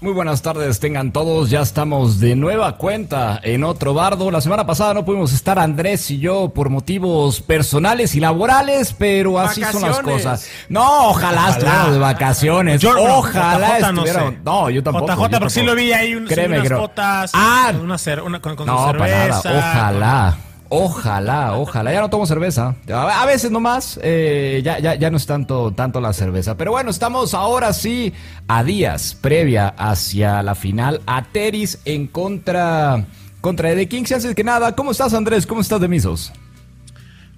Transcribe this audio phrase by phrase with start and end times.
[0.00, 1.50] Muy buenas tardes, tengan todos.
[1.50, 4.30] Ya estamos de nueva cuenta en otro bardo.
[4.30, 9.40] La semana pasada no pudimos estar Andrés y yo por motivos personales y laborales, pero
[9.40, 10.48] así son las cosas.
[10.68, 12.80] No, ojalá, estuviéramos de vacaciones.
[12.80, 14.34] Yo, ojalá no, estuviéramos.
[14.44, 15.16] No, yo tampoco.
[15.16, 17.32] JJ, pero sí lo vi ahí un, Créeme, unas botas.
[17.34, 19.42] Ah, una, una con, con no, cerveza.
[19.42, 19.58] Para nada.
[19.58, 20.38] Ojalá.
[20.70, 21.92] Ojalá, ojalá.
[21.92, 22.76] Ya no tomo cerveza.
[22.92, 23.98] A veces nomás.
[24.02, 26.56] Eh, ya, ya, ya no es tanto, tanto la cerveza.
[26.56, 28.12] Pero bueno, estamos ahora sí
[28.48, 31.00] a días previa hacia la final.
[31.06, 33.06] Ateris en contra,
[33.40, 34.12] contra The Kings.
[34.12, 35.46] Antes que nada, ¿cómo estás, Andrés?
[35.46, 36.32] ¿Cómo estás de Misos?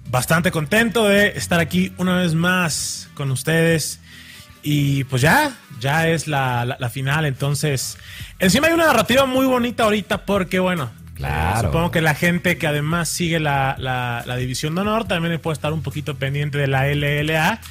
[0.09, 4.01] Bastante contento de estar aquí una vez más con ustedes.
[4.61, 7.25] Y pues ya, ya es la, la, la final.
[7.25, 7.97] Entonces,
[8.39, 11.67] encima hay una narrativa muy bonita ahorita porque, bueno, Claro.
[11.67, 15.53] Supongo que la gente que además sigue la, la, la, División de Honor también puede
[15.53, 17.61] estar un poquito pendiente de la LLA.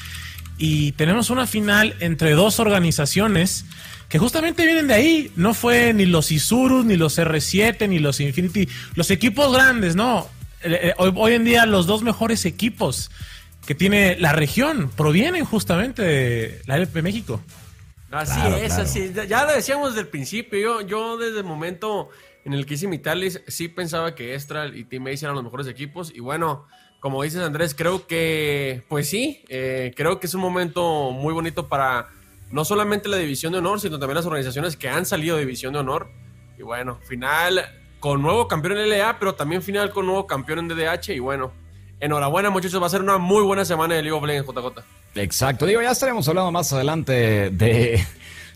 [0.56, 3.64] Y tenemos una final entre dos organizaciones
[4.08, 5.32] que justamente vienen de ahí.
[5.36, 8.68] No fue ni los Isurus, ni los R7, ni los Infinity.
[8.94, 10.28] Los equipos grandes, no.
[10.98, 13.10] Hoy, hoy en día los dos mejores equipos
[13.66, 17.40] que tiene la región provienen justamente de la LP México.
[18.10, 18.82] Así claro, es, claro.
[18.82, 19.12] así.
[19.28, 20.60] Ya lo decíamos desde el principio.
[20.60, 22.10] Yo, yo desde el momento
[22.44, 25.44] en el que hice mi Talis, sí pensaba que Estral y Team Ace eran los
[25.44, 26.12] mejores equipos.
[26.14, 26.66] Y bueno,
[27.00, 31.68] como dices Andrés, creo que, pues sí, eh, creo que es un momento muy bonito
[31.68, 32.08] para
[32.50, 35.72] no solamente la División de Honor, sino también las organizaciones que han salido de División
[35.72, 36.10] de Honor.
[36.58, 37.64] Y bueno, final
[38.00, 41.10] con nuevo campeón en LA, pero también final con nuevo campeón en DDH.
[41.10, 41.52] Y bueno,
[42.00, 44.82] enhorabuena muchachos, va a ser una muy buena semana de League of Legends JJ.
[45.14, 48.04] Exacto, digo, ya estaremos hablando más adelante de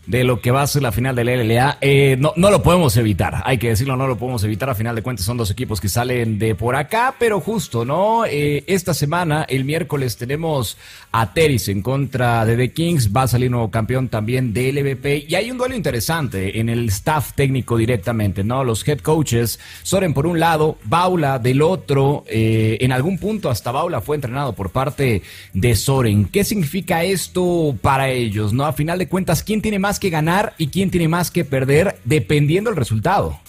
[0.07, 1.77] de lo que va a ser la final del LLA.
[1.81, 4.69] Eh, no, no lo podemos evitar, hay que decirlo, no lo podemos evitar.
[4.69, 8.25] A final de cuentas son dos equipos que salen de por acá, pero justo, ¿no?
[8.25, 10.77] Eh, esta semana, el miércoles, tenemos
[11.11, 13.11] a Teris en contra de The Kings.
[13.15, 15.25] Va a salir nuevo campeón también de LVP.
[15.29, 18.63] Y hay un duelo interesante en el staff técnico directamente, ¿no?
[18.63, 22.23] Los head coaches, Soren por un lado, Baula del otro.
[22.27, 25.21] Eh, en algún punto hasta Baula fue entrenado por parte
[25.53, 26.25] de Soren.
[26.25, 28.65] ¿Qué significa esto para ellos, no?
[28.65, 31.99] A final de cuentas, ¿quién tiene más que ganar y quién tiene más que perder
[32.03, 33.39] dependiendo del resultado.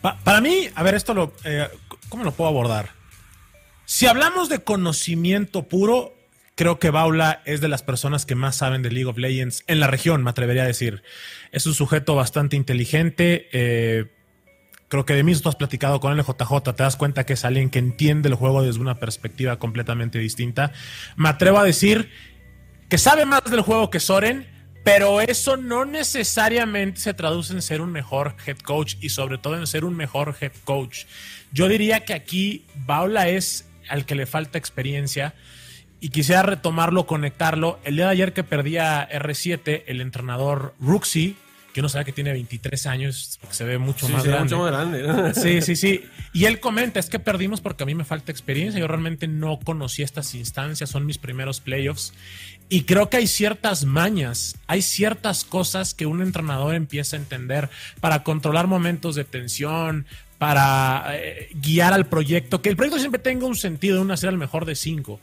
[0.00, 1.68] Pa para mí, a ver, esto lo, eh,
[2.08, 2.90] ¿cómo lo puedo abordar?
[3.84, 6.14] Si hablamos de conocimiento puro,
[6.54, 9.80] creo que Baula es de las personas que más saben de League of Legends en
[9.80, 11.02] la región, me atrevería a decir.
[11.52, 13.48] Es un sujeto bastante inteligente.
[13.52, 14.06] Eh,
[14.88, 17.70] creo que de mí tú has platicado con LJJ, te das cuenta que es alguien
[17.70, 20.72] que entiende el juego desde una perspectiva completamente distinta.
[21.16, 22.10] Me atrevo a decir
[22.90, 24.46] que sabe más del juego que Soren,
[24.82, 29.56] pero eso no necesariamente se traduce en ser un mejor head coach y sobre todo
[29.56, 31.04] en ser un mejor head coach.
[31.52, 35.34] Yo diría que aquí Baula es al que le falta experiencia
[36.00, 37.78] y quisiera retomarlo, conectarlo.
[37.84, 41.36] El día de ayer que perdía R7, el entrenador Ruxy,
[41.74, 44.56] que uno sabe que tiene 23 años, porque se ve mucho sí, más grande.
[44.56, 45.34] Mucho más grande.
[45.34, 46.04] Sí, sí, sí.
[46.32, 48.80] Y él comenta, es que perdimos porque a mí me falta experiencia.
[48.80, 52.12] Yo realmente no conocí estas instancias, son mis primeros playoffs.
[52.72, 57.68] Y creo que hay ciertas mañas, hay ciertas cosas que un entrenador empieza a entender
[58.00, 60.06] para controlar momentos de tensión,
[60.38, 64.38] para eh, guiar al proyecto, que el proyecto siempre tenga un sentido, una ser el
[64.38, 65.18] mejor de cinco.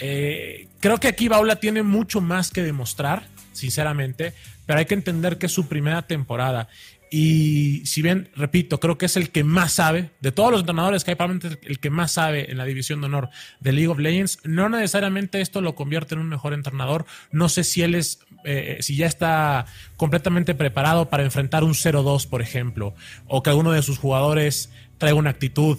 [0.00, 4.32] Eh, creo que aquí Baula tiene mucho más que demostrar, sinceramente,
[4.64, 6.68] pero hay que entender que es su primera temporada.
[7.10, 11.04] Y si bien, repito, creo que es el que más sabe, de todos los entrenadores
[11.04, 13.30] que hay, probablemente el que más sabe en la división de honor
[13.60, 17.06] de League of Legends, no necesariamente esto lo convierte en un mejor entrenador.
[17.30, 19.66] No sé si él es, eh, si ya está
[19.96, 22.94] completamente preparado para enfrentar un 0-2, por ejemplo,
[23.26, 25.78] o que alguno de sus jugadores traiga una actitud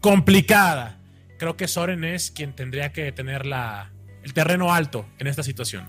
[0.00, 0.98] complicada.
[1.38, 3.90] Creo que Soren es quien tendría que tener la,
[4.22, 5.88] el terreno alto en esta situación.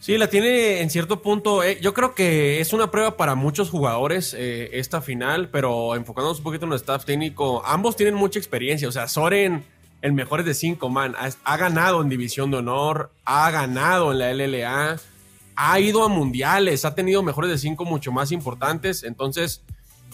[0.00, 1.62] Sí, la tiene en cierto punto.
[1.62, 6.38] Eh, yo creo que es una prueba para muchos jugadores eh, esta final, pero enfocándonos
[6.38, 8.88] un poquito en el staff técnico, ambos tienen mucha experiencia.
[8.88, 9.64] O sea, Soren,
[10.00, 14.12] el mejor es de cinco man, ha, ha, ganado en División de Honor, ha ganado
[14.12, 15.00] en la LLA,
[15.56, 19.02] ha ido a mundiales, ha tenido mejores de cinco mucho más importantes.
[19.02, 19.62] Entonces,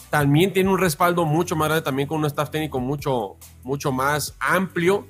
[0.09, 4.35] también tiene un respaldo mucho más grande, también con un staff técnico mucho, mucho más
[4.39, 5.05] amplio.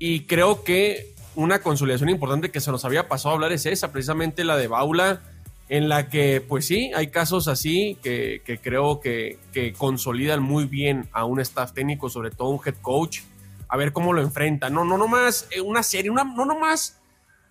[0.00, 3.92] Y creo que una consolidación importante que se nos había pasado a hablar es esa,
[3.92, 5.20] precisamente la de Baula,
[5.68, 10.64] en la que, pues sí, hay casos así que, que creo que, que, consolidan muy
[10.64, 13.20] bien a un staff técnico, sobre todo un head coach,
[13.68, 14.68] a ver cómo lo enfrenta.
[14.68, 16.98] No, no nomás una serie, una, no nomás,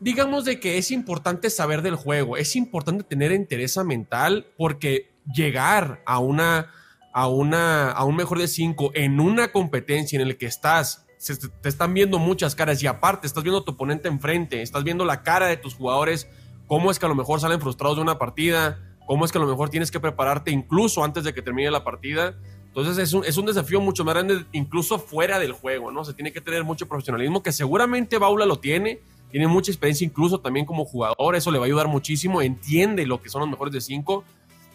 [0.02, 6.02] digamos de que es importante saber del juego, es importante tener entereza mental porque llegar
[6.06, 6.74] a una,
[7.14, 11.36] a una, a un mejor de cinco en una competencia en la que estás se
[11.36, 15.04] te están viendo muchas caras y aparte estás viendo a tu oponente enfrente, estás viendo
[15.06, 16.30] la cara de tus jugadores,
[16.68, 19.42] cómo es que a lo mejor salen frustrados de una partida, cómo es que a
[19.42, 22.36] lo mejor tienes que prepararte incluso antes de que termine la partida.
[22.68, 26.06] Entonces es un, es un desafío mucho más grande, incluso fuera del juego, ¿no?
[26.06, 29.00] Se tiene que tener mucho profesionalismo, que seguramente Baula lo tiene,
[29.32, 33.22] tiene mucha experiencia incluso también como jugador, eso le va a ayudar muchísimo, entiende lo
[33.22, 34.24] que son los mejores de cinco,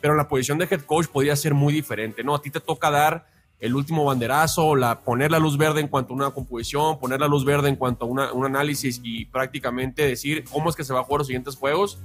[0.01, 2.35] pero la posición de head coach podría ser muy diferente, ¿no?
[2.35, 3.27] A ti te toca dar
[3.63, 7.29] el último banderazo, la, poner la luz verde en cuanto a una composición, poner la
[7.29, 10.99] luz verde en cuanto a un análisis y prácticamente decir cómo es que se va
[10.99, 12.01] a jugar los siguientes juegos.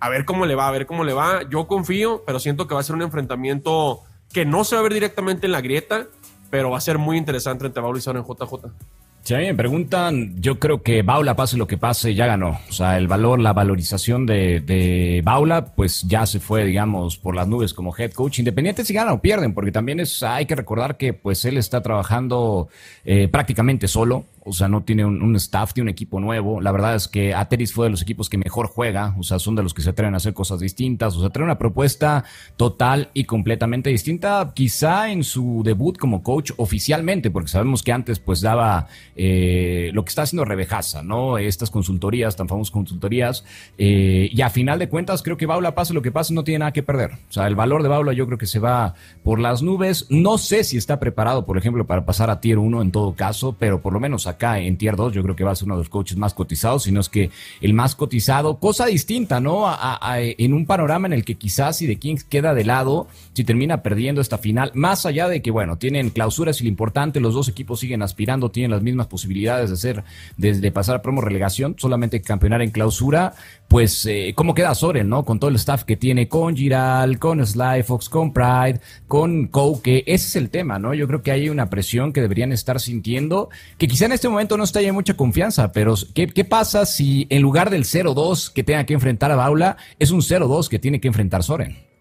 [0.00, 1.48] A ver cómo le va, a ver cómo le va.
[1.48, 4.00] Yo confío, pero siento que va a ser un enfrentamiento
[4.32, 6.08] que no se va a ver directamente en la grieta,
[6.50, 8.72] pero va a ser muy interesante entre Baula y en JJ.
[9.22, 12.58] Si a mí me preguntan, yo creo que Baula, pase lo que pase, ya ganó.
[12.68, 17.36] O sea, el valor, la valorización de, de Baula, pues ya se fue, digamos, por
[17.36, 18.40] las nubes como head coach.
[18.40, 21.80] Independiente si ganan o pierden, porque también es, hay que recordar que pues él está
[21.82, 22.68] trabajando
[23.04, 26.60] eh, prácticamente solo o sea, no tiene un, staff, tiene un equipo nuevo.
[26.60, 29.54] La verdad es que Ateris fue de los equipos que mejor juega, o sea, son
[29.54, 32.24] de los que se atreven a hacer cosas distintas, o sea, trae una propuesta
[32.56, 38.18] total y completamente distinta, quizá en su debut como coach oficialmente, porque sabemos que antes
[38.18, 41.38] pues daba eh, lo que está haciendo Rebejaza, ¿no?
[41.38, 43.44] Estas consultorías, tan famosas consultorías,
[43.78, 46.60] eh, y a final de cuentas creo que Baula, pase lo que pase, no tiene
[46.60, 47.12] nada que perder.
[47.28, 50.06] O sea, el valor de Baula yo creo que se va por las nubes.
[50.10, 53.56] No sé si está preparado, por ejemplo, para pasar a Tier 1 en todo caso,
[53.58, 55.76] pero por lo menos acá en Tier 2, yo creo que va a ser uno
[55.76, 57.30] de los coaches más cotizados, sino es que
[57.60, 59.66] el más cotizado, cosa distinta, ¿no?
[60.12, 63.82] en un panorama en el que quizás si de Kings queda de lado, si termina
[63.82, 67.48] perdiendo esta final, más allá de que, bueno, tienen clausuras y lo importante, los dos
[67.48, 70.04] equipos siguen aspirando, tienen las mismas posibilidades de ser,
[70.36, 73.34] desde pasar a promo relegación, solamente campeonar en clausura,
[73.68, 75.24] pues, eh, ¿cómo queda Soren, no?
[75.24, 79.50] Con todo el staff que tiene, con Giral, con Slyfox, con Pride, con
[79.82, 80.92] que ese es el tema, ¿no?
[80.92, 84.56] Yo creo que hay una presión que deberían estar sintiendo, que quizá en este momento
[84.58, 88.62] no está ya mucha confianza, pero ¿qué, qué pasa si en lugar del 0-2 que
[88.62, 91.91] tenga que enfrentar a Baula, es un 0-2 que tiene que enfrentar Soren?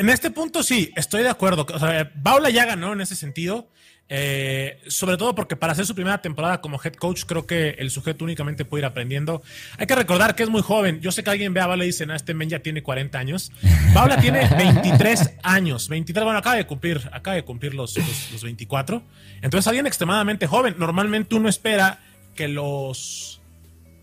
[0.00, 1.66] En este punto sí, estoy de acuerdo.
[1.74, 3.68] O sea, Baula ya ganó en ese sentido.
[4.08, 7.90] Eh, sobre todo porque para hacer su primera temporada como head coach, creo que el
[7.90, 9.42] sujeto únicamente puede ir aprendiendo.
[9.76, 11.02] Hay que recordar que es muy joven.
[11.02, 13.18] Yo sé que alguien ve a Baula y dice, no, este men ya tiene 40
[13.18, 13.52] años.
[13.94, 15.90] Baula tiene 23 años.
[15.90, 19.02] 23, bueno, acaba de cumplir, acaba de cumplir los, los, 24.
[19.42, 20.76] Entonces, alguien extremadamente joven.
[20.78, 22.00] Normalmente uno espera
[22.34, 23.42] que los,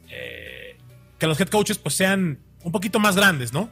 [0.09, 0.77] eh,
[1.17, 3.71] que los head coaches pues sean un poquito más grandes, ¿no?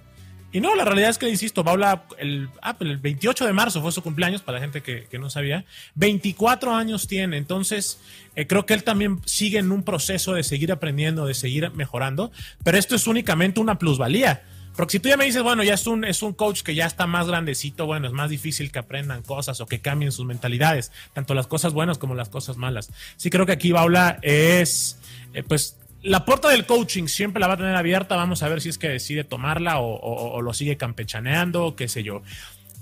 [0.56, 3.92] Y no, la realidad es que, insisto, Paula, el, ah, el 28 de marzo fue
[3.92, 5.66] su cumpleaños, para la gente que, no sabía.
[5.96, 8.00] 24 años tiene, entonces
[8.38, 12.31] eh, creo que él también sigue en un proceso de seguir aprendiendo, de seguir mejorando,
[12.63, 14.44] pero esto es únicamente una plusvalía.
[14.78, 16.86] Porque si tú ya me dices, bueno, ya es un, es un coach que ya
[16.86, 20.94] está más grandecito, bueno, es más difícil que aprendan cosas o que cambien sus mentalidades,
[21.12, 22.92] tanto las cosas buenas como las cosas malas.
[23.18, 25.00] Sí creo que aquí Paula es,
[25.34, 25.75] eh, pues,
[26.06, 28.16] la puerta del coaching siempre la va a tener abierta.
[28.16, 32.22] Vamos a ver si es que decide tomarla o, lo sigue campechaneando, qué sé yo.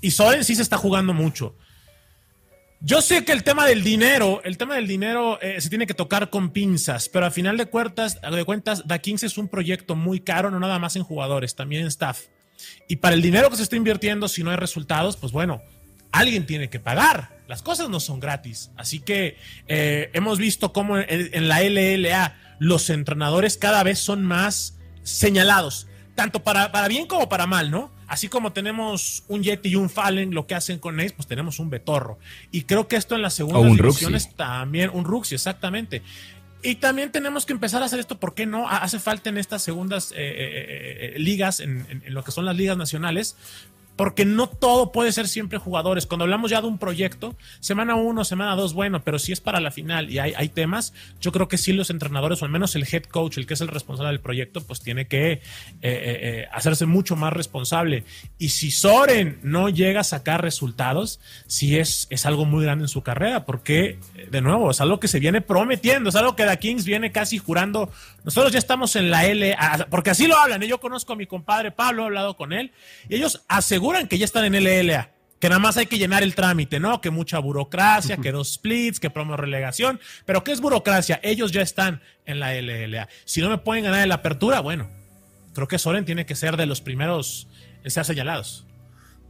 [0.01, 1.55] Y Soren sí se está jugando mucho.
[2.81, 5.93] Yo sé que el tema del dinero, el tema del dinero eh, se tiene que
[5.93, 9.95] tocar con pinzas, pero a final de cuentas, de cuentas, Da Kings es un proyecto
[9.95, 12.23] muy caro, no nada más en jugadores, también en staff.
[12.89, 15.61] Y para el dinero que se está invirtiendo, si no hay resultados, pues bueno,
[16.11, 17.39] alguien tiene que pagar.
[17.47, 18.71] Las cosas no son gratis.
[18.75, 19.37] Así que
[19.69, 26.43] eh, hemos visto cómo en la LLA los entrenadores cada vez son más señalados, tanto
[26.43, 27.91] para, para bien como para mal, ¿no?
[28.07, 31.59] Así como tenemos un Yeti y un Fallen, lo que hacen con Ace, pues tenemos
[31.59, 32.19] un Betorro.
[32.51, 36.03] Y creo que esto en las segundas divisiones también, un Ruxi, exactamente.
[36.61, 38.69] Y también tenemos que empezar a hacer esto, ¿por qué no?
[38.69, 42.77] Hace falta en estas segundas eh, eh, eh, ligas, en, lo que son las ligas
[42.77, 43.35] nacionales,
[43.95, 46.07] porque no todo puede ser siempre jugadores.
[46.07, 49.59] Cuando hablamos ya de un proyecto, semana uno, semana dos, bueno, pero si es para
[49.59, 52.75] la final y hay, hay, temas, yo creo que sí los entrenadores, o al menos
[52.75, 55.41] el head coach, el que es el responsable del proyecto, pues tiene que eh,
[55.81, 58.03] eh, eh, hacerse mucho más responsable.
[58.39, 62.89] Y si Soren no llega a sacar resultados, sí es, es algo muy grande en
[62.89, 63.99] su carrera, porque,
[64.31, 67.37] de nuevo, es algo que se viene prometiendo, es algo que Da Kings viene casi
[67.37, 67.91] jurando.
[68.23, 69.55] Nosotros ya estamos en la L,
[69.89, 70.61] porque así lo hablan.
[70.61, 72.71] Yo conozco a mi compadre Pablo, he hablado con él,
[73.09, 75.09] y ellos aseguran aseguran que ya están en LLA,
[75.39, 77.01] que nada más hay que llenar el trámite, ¿no?
[77.01, 81.19] Que mucha burocracia, que dos splits, que promo relegación, pero ¿qué es burocracia?
[81.21, 83.09] Ellos ya están en la LLA.
[83.25, 84.89] Si no me pueden ganar en la apertura, bueno,
[85.53, 87.49] creo que Soren tiene que ser de los primeros
[87.83, 88.65] en ser señalados.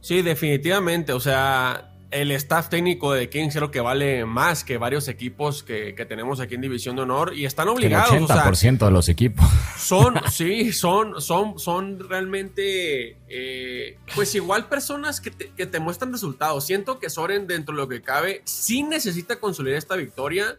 [0.00, 5.08] Sí, definitivamente, o sea, el staff técnico de Kings creo que vale más que varios
[5.08, 8.12] equipos que, tenemos aquí en División de Honor y están obligados.
[8.12, 9.44] El 80% de los equipos.
[9.76, 16.12] Son, sí, son, son, son realmente, eh, pues igual personas que te, que te, muestran
[16.12, 16.64] resultados.
[16.64, 20.58] Siento que Soren, dentro de lo que cabe, sí necesita consolidar esta victoria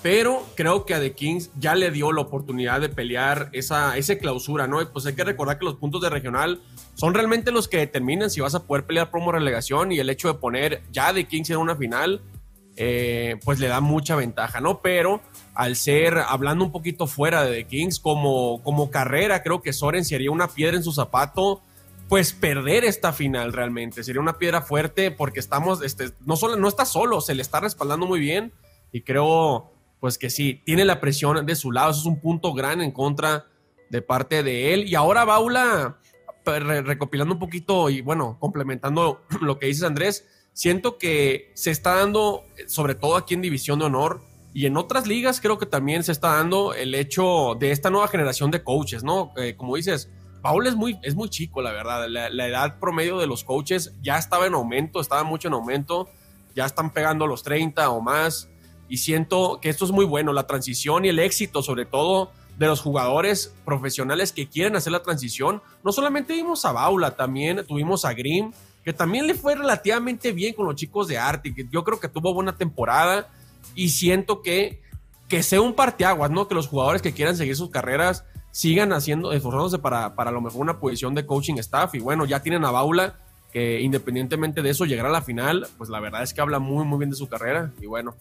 [0.00, 4.16] pero creo que a The Kings ya le dio la oportunidad de pelear esa, esa
[4.16, 4.78] clausura, ¿no?
[4.92, 6.60] Pues hay que recordar que los puntos de regional
[6.94, 10.28] son realmente los que determinan si vas a poder pelear promo relegación y el hecho
[10.28, 12.20] de poner ya The Kings en una final,
[12.76, 14.80] eh, pues le da mucha ventaja, ¿no?
[14.80, 15.20] Pero
[15.54, 20.04] al ser, hablando un poquito fuera de The Kings, como, como carrera, creo que Soren
[20.04, 21.60] sería una piedra en su zapato
[22.08, 24.04] pues perder esta final realmente.
[24.04, 27.60] Sería una piedra fuerte porque estamos, este, no solo, no está solo, se le está
[27.60, 28.52] respaldando muy bien
[28.92, 29.72] y creo
[30.02, 32.90] pues que sí, tiene la presión de su lado, eso es un punto gran en
[32.90, 33.46] contra
[33.88, 34.88] de parte de él.
[34.88, 36.00] Y ahora Baula,
[36.44, 42.42] recopilando un poquito y bueno, complementando lo que dices Andrés, siento que se está dando,
[42.66, 46.10] sobre todo aquí en División de Honor y en otras ligas, creo que también se
[46.10, 49.32] está dando el hecho de esta nueva generación de coaches, ¿no?
[49.36, 52.08] Eh, como dices, Baula es muy, es muy chico, la verdad.
[52.08, 56.08] La, la, edad promedio de los coaches ya estaba en aumento, estaba mucho en aumento,
[56.56, 58.48] ya están pegando los 30 o más
[58.88, 62.66] y siento que esto es muy bueno, la transición y el éxito sobre todo de
[62.66, 65.62] los jugadores profesionales que quieren hacer la transición.
[65.82, 68.52] No solamente vimos a Baula, también tuvimos a Grimm,
[68.84, 72.34] que también le fue relativamente bien con los chicos de que yo creo que tuvo
[72.34, 73.28] buena temporada
[73.74, 74.82] y siento que,
[75.28, 76.48] que sea un parteaguas, ¿no?
[76.48, 80.60] Que los jugadores que quieran seguir sus carreras sigan haciendo, esforzándose para, para lo mejor
[80.60, 83.18] una posición de coaching staff y bueno, ya tienen a Baula
[83.52, 86.84] que independientemente de eso llegar a la final, pues la verdad es que habla muy
[86.84, 88.14] muy bien de su carrera y bueno,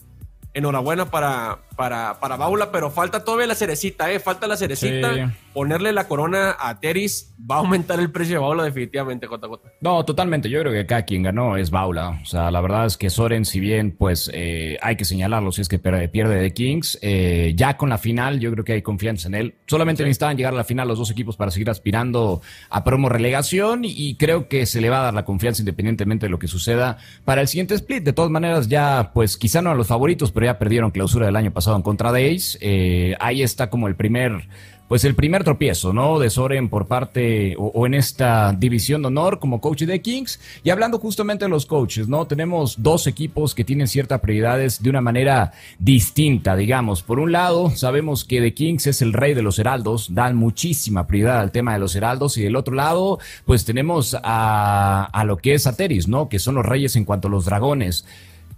[0.53, 4.19] enhorabuena para, para, para Baula, pero falta todavía la cerecita, ¿eh?
[4.19, 5.33] Falta la cerecita.
[5.53, 9.47] Ponerle la corona a Teris va a aumentar el precio de Baula definitivamente, Jota
[9.81, 10.49] No, totalmente.
[10.49, 12.19] Yo creo que acá quien ganó es Baula.
[12.21, 15.61] O sea, la verdad es que Soren, si bien, pues eh, hay que señalarlo, si
[15.61, 19.27] es que pierde de Kings, eh, ya con la final yo creo que hay confianza
[19.27, 19.55] en él.
[19.67, 23.81] Solamente necesitaban llegar a la final los dos equipos para seguir aspirando a promo relegación
[23.83, 26.97] y creo que se le va a dar la confianza independientemente de lo que suceda
[27.25, 28.03] para el siguiente split.
[28.03, 31.35] De todas maneras, ya, pues quizá no a los favoritos, pero ya perdieron clausura del
[31.35, 32.57] año pasado en contra de Ace.
[32.61, 34.47] Eh, ahí está como el primer
[34.91, 36.19] pues el primer tropiezo, ¿no?
[36.19, 40.37] De Soren por parte o, en esta división de honor como coach de Kings.
[40.65, 42.27] Y hablando justamente de los coaches, ¿no?
[42.27, 47.03] Tenemos dos equipos que tienen ciertas prioridades de una manera distinta, digamos.
[47.03, 51.07] Por un lado, sabemos que The Kings es el rey de los heraldos, dan muchísima
[51.07, 52.37] prioridad al tema de los heraldos.
[52.37, 56.27] Y del otro lado, pues tenemos a, a lo que es Ateris, ¿no?
[56.27, 58.05] Que son los reyes en cuanto a los dragones.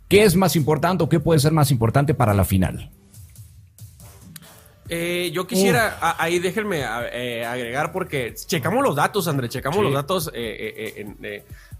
[0.07, 2.89] ¿Qué es más importante o qué puede ser más importante para la final?
[4.89, 6.81] Eh, yo quisiera, ahí déjenme
[7.13, 11.05] eh, agregar, porque checamos los datos, André, checamos los datos eh,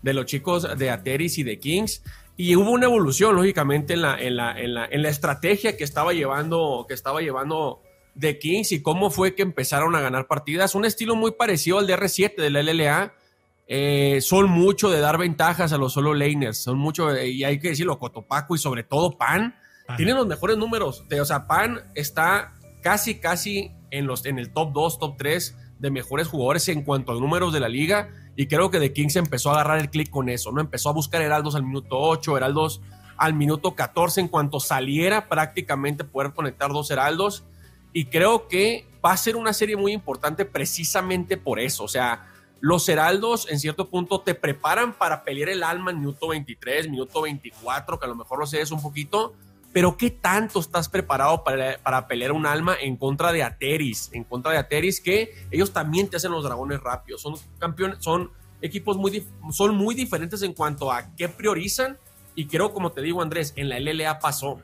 [0.02, 2.02] de, los chicos de Ateris y de Kings,
[2.38, 5.84] y hubo una evolución, lógicamente, en la, en la, en la, en la estrategia que
[5.84, 7.82] estaba llevando, que estaba llevando
[8.16, 10.74] de Kings y cómo fue que empezaron a ganar partidas.
[10.74, 14.22] Un estilo muy parecido al de R7 de la LLA.
[14.22, 18.00] son mucho de dar ventajas a los solo laners, son mucho, y hay que decirlo,
[18.00, 19.56] Cotopaco y sobre todo Pan,
[19.98, 21.04] tienen los mejores números.
[21.10, 25.58] De, o sea, Pan está casi, casi en, los, en el top 2, top 3
[25.80, 28.10] de mejores jugadores en cuanto a números de la liga.
[28.36, 30.62] Y creo que The Kings empezó a agarrar el clic con eso, ¿no?
[30.62, 32.82] Empezó a buscar Heraldos al minuto 8, Heraldos
[33.18, 37.44] al minuto 14, en cuanto saliera prácticamente poder conectar dos Heraldos.
[37.92, 41.84] Y creo que va a ser una serie muy importante precisamente por eso.
[41.84, 42.28] O sea,
[42.60, 47.22] los Heraldos en cierto punto te preparan para pelear el alma en minuto 23, minuto
[47.22, 49.34] 24, que a lo mejor lo sé es un poquito,
[49.74, 54.12] pero ¿qué tanto estás preparado para, pelear un alma en contra de Ateris?
[54.14, 57.22] En contra de Ateris, que ellos también te hacen los dragones rápidos.
[57.22, 61.98] Son campeones, son equipos muy, son muy diferentes en cuanto a qué priorizan.
[62.36, 64.60] Y creo, como te digo, Andrés, en la LLA pasó.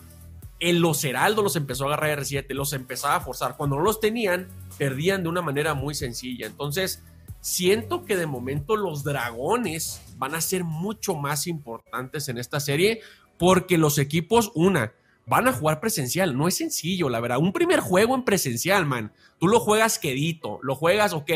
[0.60, 3.58] En los Heraldos los empezó a agarrar R7, los empezaba a forzar.
[3.58, 4.48] Cuando no los tenían,
[4.78, 6.46] perdían de una manera muy sencilla.
[6.46, 7.02] Entonces,
[7.42, 13.02] siento que de momento los dragones van a ser mucho más importantes en esta serie
[13.40, 14.92] porque los equipos, una,
[15.30, 16.36] van a jugar presencial.
[16.36, 17.38] No es sencillo, la verdad.
[17.38, 19.14] Un primer juego en presencial, man.
[19.40, 21.32] Tú lo juegas quedito, lo juegas, ok,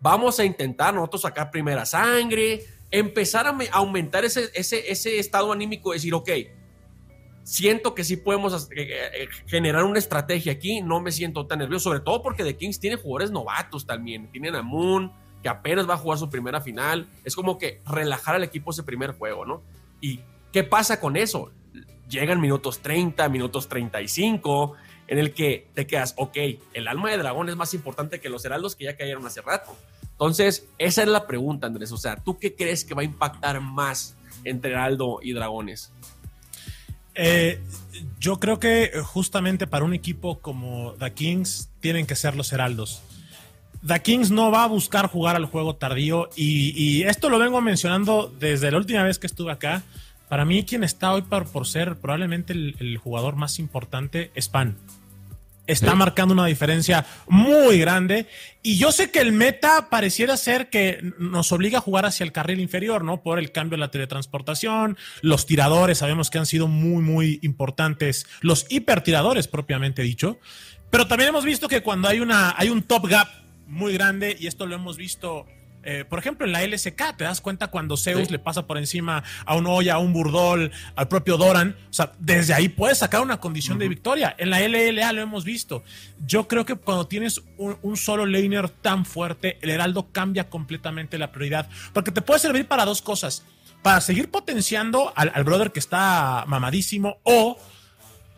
[0.00, 5.92] vamos a intentar nosotros sacar primera sangre, empezar a aumentar ese, ese, ese estado anímico,
[5.92, 6.30] decir, ok,
[7.42, 8.88] siento que sí podemos eh,
[9.22, 12.78] eh, generar una estrategia aquí, no me siento tan nervioso, sobre todo porque The Kings
[12.78, 17.08] tiene jugadores novatos también, tienen a Moon, que apenas va a jugar su primera final,
[17.24, 19.62] es como que relajar al equipo ese primer juego, ¿no?
[20.00, 20.20] ¿Y
[20.52, 21.50] qué pasa con eso?
[22.10, 24.74] Llegan minutos 30, minutos 35,
[25.08, 26.36] en el que te quedas, ok,
[26.74, 29.76] el alma de dragón es más importante que los heraldos que ya cayeron hace rato.
[30.12, 31.90] Entonces, esa es la pregunta, Andrés.
[31.92, 34.14] O sea, ¿tú qué crees que va a impactar más
[34.44, 35.90] entre heraldo y dragones?
[37.14, 37.60] Eh,
[38.18, 43.02] yo creo que justamente para un equipo como The Kings tienen que ser los heraldos.
[43.86, 47.60] The Kings no va a buscar jugar al juego tardío y, y esto lo vengo
[47.62, 49.82] mencionando desde la última vez que estuve acá
[50.30, 54.78] Para mí, quien está hoy por, por ser probablemente el, jugador más importante es Pan.
[55.66, 58.28] Está marcando una diferencia muy grande.
[58.62, 62.30] Y yo sé que el meta pareciera ser que nos obliga a jugar hacia el
[62.30, 63.24] carril inferior, ¿no?
[63.24, 68.24] Por el cambio de la teletransportación, los tiradores, sabemos que han sido muy, muy importantes,
[68.40, 70.38] los hipertiradores propiamente dicho.
[70.90, 73.28] Pero también hemos visto que cuando hay, una, hay un top gap
[73.66, 75.46] muy grande, y esto lo hemos visto
[75.82, 79.22] eh, por ejemplo, en la LSK, te das cuenta cuando Zeus le pasa por encima
[79.44, 81.76] a un Oya, a un Burdol, al propio Doran.
[81.88, 84.34] O sea, desde ahí puedes sacar una condición de victoria.
[84.38, 85.82] En la LLA lo hemos visto.
[86.26, 91.32] Yo creo que cuando tienes un, solo laner tan fuerte, el Heraldo cambia completamente la
[91.32, 91.68] prioridad.
[91.92, 93.44] Porque te puede servir para dos cosas.
[93.82, 97.56] Para seguir potenciando al, al brother que está mamadísimo o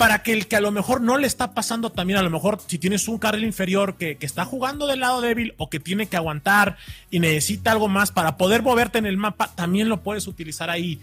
[0.03, 2.59] para que el que a lo mejor no le está pasando también, a lo mejor
[2.67, 6.17] si tienes un carril inferior que, está jugando del lado débil o que tiene que
[6.17, 6.77] aguantar
[7.09, 11.01] y necesita algo más para poder moverte en el mapa, también lo puedes utilizar ahí.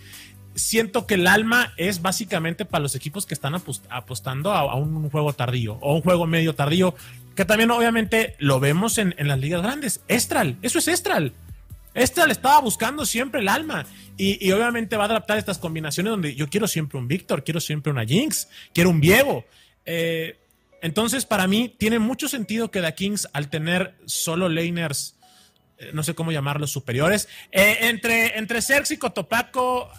[0.53, 3.55] Siento que el alma es básicamente para los equipos que están
[3.89, 6.93] apostando a, un juego tardío o un juego medio tardío,
[7.35, 10.01] que también obviamente lo vemos en, en las ligas grandes.
[10.09, 11.31] Estral, eso es Estral.
[11.93, 13.85] Estral estaba buscando siempre el alma
[14.17, 17.91] y, obviamente va a adaptar estas combinaciones donde yo quiero siempre un Víctor, quiero siempre
[17.91, 19.45] una Jinx, quiero un Viego.
[19.85, 20.37] Eh,
[20.81, 25.15] entonces, para mí, tiene mucho sentido que The Kings, al tener solo laners,
[25.77, 29.89] eh, no sé cómo llamarlos, superiores, eh, entre, entre Xerx y Cotopaco,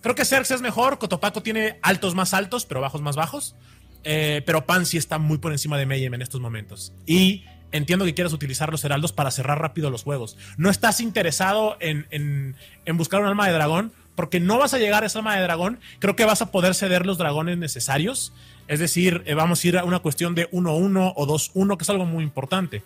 [0.00, 0.98] creo que Xerx es mejor.
[0.98, 3.54] Cotopaco tiene altos más altos, pero bajos más bajos.
[4.02, 6.94] pero Pan sí está muy por encima de Mayhem en estos momentos.
[7.06, 10.36] Y entiendo que quieras utilizar los heraldos para cerrar rápido los juegos.
[10.56, 12.56] No estás interesado en,
[12.94, 15.80] buscar un alma de dragón, porque no vas a llegar a esa alma de dragón.
[15.98, 18.32] Creo que vas a poder ceder los dragones necesarios.
[18.68, 21.90] Es decir, eh, vamos a ir a una cuestión de 1-1 o 2-1, que es
[21.90, 22.82] algo muy importante.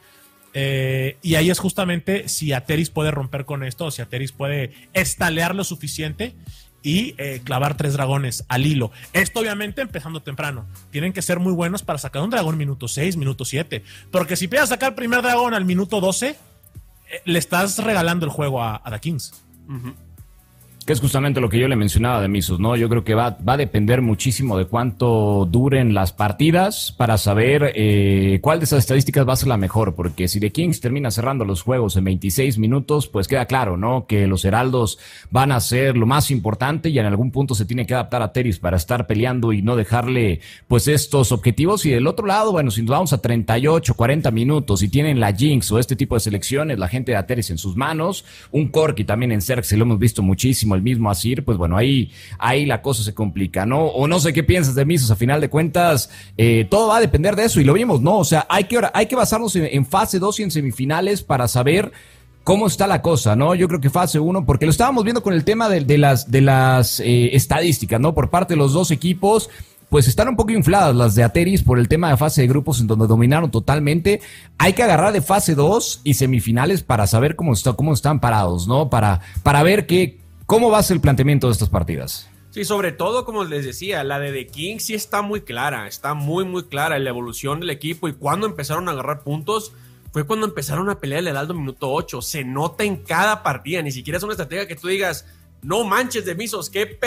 [0.55, 4.73] Eh, y ahí es justamente si Ateris puede romper con esto, o si Ateris puede
[4.95, 6.35] estalear lo suficiente
[6.83, 8.93] y eh, clavar tres dragones al hilo.
[9.13, 10.67] Esto obviamente empezando temprano.
[10.91, 13.83] Tienen que ser muy buenos para sacar un dragón minuto 6, minuto 7.
[14.11, 16.37] Porque si a sacar el primer dragón al minuto 12, eh,
[17.25, 19.33] le estás regalando el juego a, a The Kings
[20.87, 22.77] que es justamente lo que yo le mencionaba de Misos, ¿no?
[22.77, 27.73] Yo creo que va, va a depender muchísimo de cuánto duren las partidas para saber
[27.75, 31.11] eh, cuál de esas estadísticas va a ser la mejor, porque si The Kings termina
[31.11, 34.07] cerrando los juegos en 26 minutos, pues queda claro, ¿no?
[34.07, 35.01] Que los Heraldos
[35.33, 38.33] van a ser lo más importante y en algún punto se tiene que adaptar a
[38.33, 41.85] Teris para estar peleando y no dejarle, pues, estos objetivos.
[41.85, 45.33] Y del otro lado, bueno, si nos vamos a 38, 40 minutos y tienen la
[45.33, 49.03] Jinx o este tipo de selecciones, la gente de Ateris en sus manos, un Corki
[49.03, 52.67] también en Cerc, se lo hemos visto muchísimo el mismo Asir, pues bueno, ahí, ahí
[52.67, 53.87] la cosa se complica, ¿no?
[53.87, 57.01] O no sé qué piensas de Misos, a final de cuentas, eh, todo va a
[57.01, 58.19] depender de eso y lo vimos, ¿no?
[58.19, 61.93] O sea, hay que, hay que basarnos en, fase 2 y en semifinales para saber
[62.45, 63.55] cómo está la cosa, ¿no?
[63.55, 66.41] Yo creo que fase 1, porque lo estábamos viendo con el tema de, las, de
[66.41, 68.15] las eh, estadísticas, ¿no?
[68.15, 69.51] Por parte de los dos equipos
[69.89, 72.81] pues están un poco infladas las de Ateris por el tema de fase de grupos
[72.81, 74.21] en donde dominaron totalmente.
[74.59, 78.67] Hay que agarrar de fase 2 y semifinales para saber cómo, está, cómo están parados,
[78.67, 78.91] ¿no?
[78.91, 82.31] Para, para ver qué, cómo va a ser el planteamiento de estas partidas.
[82.51, 86.15] Sí, sobre todo, como les decía, la de The King sí está muy clara, está
[86.15, 89.73] muy, muy clara la evolución del equipo y cuando empezaron a agarrar puntos
[90.11, 92.23] fue cuando empezaron a pelear el Heraldo minuto 8.
[92.23, 95.27] Se nota en cada partida, ni siquiera es una estrategia que tú digas,
[95.61, 96.99] no manches de misos, ¿qué,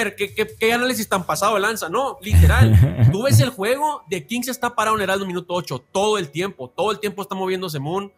[0.60, 1.90] qué, análisis tan pasado lanza?
[1.90, 3.10] No, literal.
[3.12, 6.20] Tú ves el juego, de King se está parado en el Heraldo minuto 8 todo
[6.20, 6.70] el tiempo.
[6.70, 8.12] Todo el tiempo está moviéndose Moon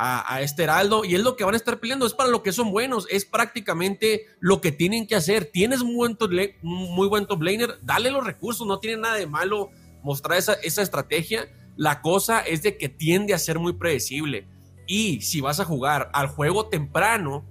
[0.00, 2.06] a, este Heraldo y es lo que van a estar peleando.
[2.06, 3.06] Es para lo que son buenos.
[3.10, 5.46] Es prácticamente lo que tienen que hacer.
[5.46, 6.30] Tienes muy buen top,
[6.62, 8.66] muy laner, dale los recursos.
[8.66, 9.70] No tiene nada de malo
[10.02, 11.48] mostrar esa, esa estrategia.
[11.76, 14.46] La cosa es de que tiende a ser muy predecible.
[14.86, 17.44] Y si vas a jugar al juego temprano,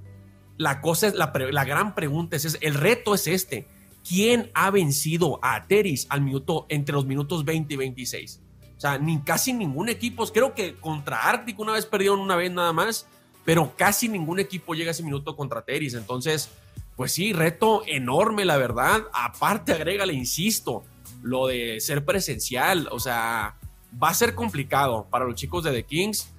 [0.57, 1.31] la cosa es, la,
[1.65, 3.67] gran pregunta es, el reto es este.
[4.07, 8.41] ¿Quién ha vencido a Ateris al minuto, entre los minutos 20 y 26?
[8.77, 12.51] O sea, ni casi ningún equipo, creo que contra Ártico una vez perdieron una vez
[12.51, 13.07] nada más,
[13.43, 15.95] pero casi ningún equipo llega a ese minuto contra Teris.
[15.95, 16.49] Entonces,
[16.95, 19.03] pues sí, reto enorme, la verdad.
[19.13, 20.83] Aparte, agrégale, insisto,
[21.23, 22.87] lo de ser presencial.
[22.91, 23.55] O sea,
[24.01, 26.33] va a ser complicado para los chicos de The Kings.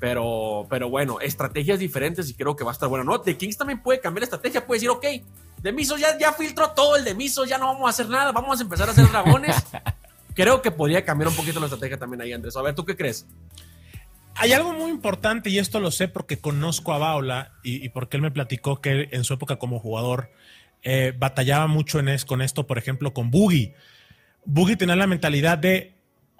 [0.00, 3.04] Pero, pero bueno, estrategias diferentes y creo que va a estar bueno.
[3.04, 5.04] No, The Kings también puede cambiar la estrategia, puede decir, ok,
[5.62, 8.32] de Miso ya, ya filtró todo el de Miso, ya no vamos a hacer nada,
[8.32, 9.56] vamos a empezar a hacer dragones.
[10.34, 12.56] creo que podría cambiar un poquito la estrategia también ahí, Andrés.
[12.56, 13.26] A ver, ¿tú qué crees?
[14.36, 18.22] Hay algo muy importante, y esto lo sé porque conozco a Baula y, porque él
[18.22, 20.30] me platicó que en su época como jugador
[20.82, 23.74] eh, batallaba mucho en es, con esto, por ejemplo, con Boogie.
[24.44, 25.94] Boogie tenía la mentalidad de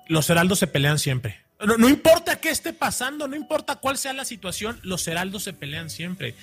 [0.09, 1.45] los heraldos se pelean siempre.
[1.79, 5.89] No, importa qué esté pasando, no importa cuál sea la situación, los heraldos se pelean
[5.89, 6.35] siempre.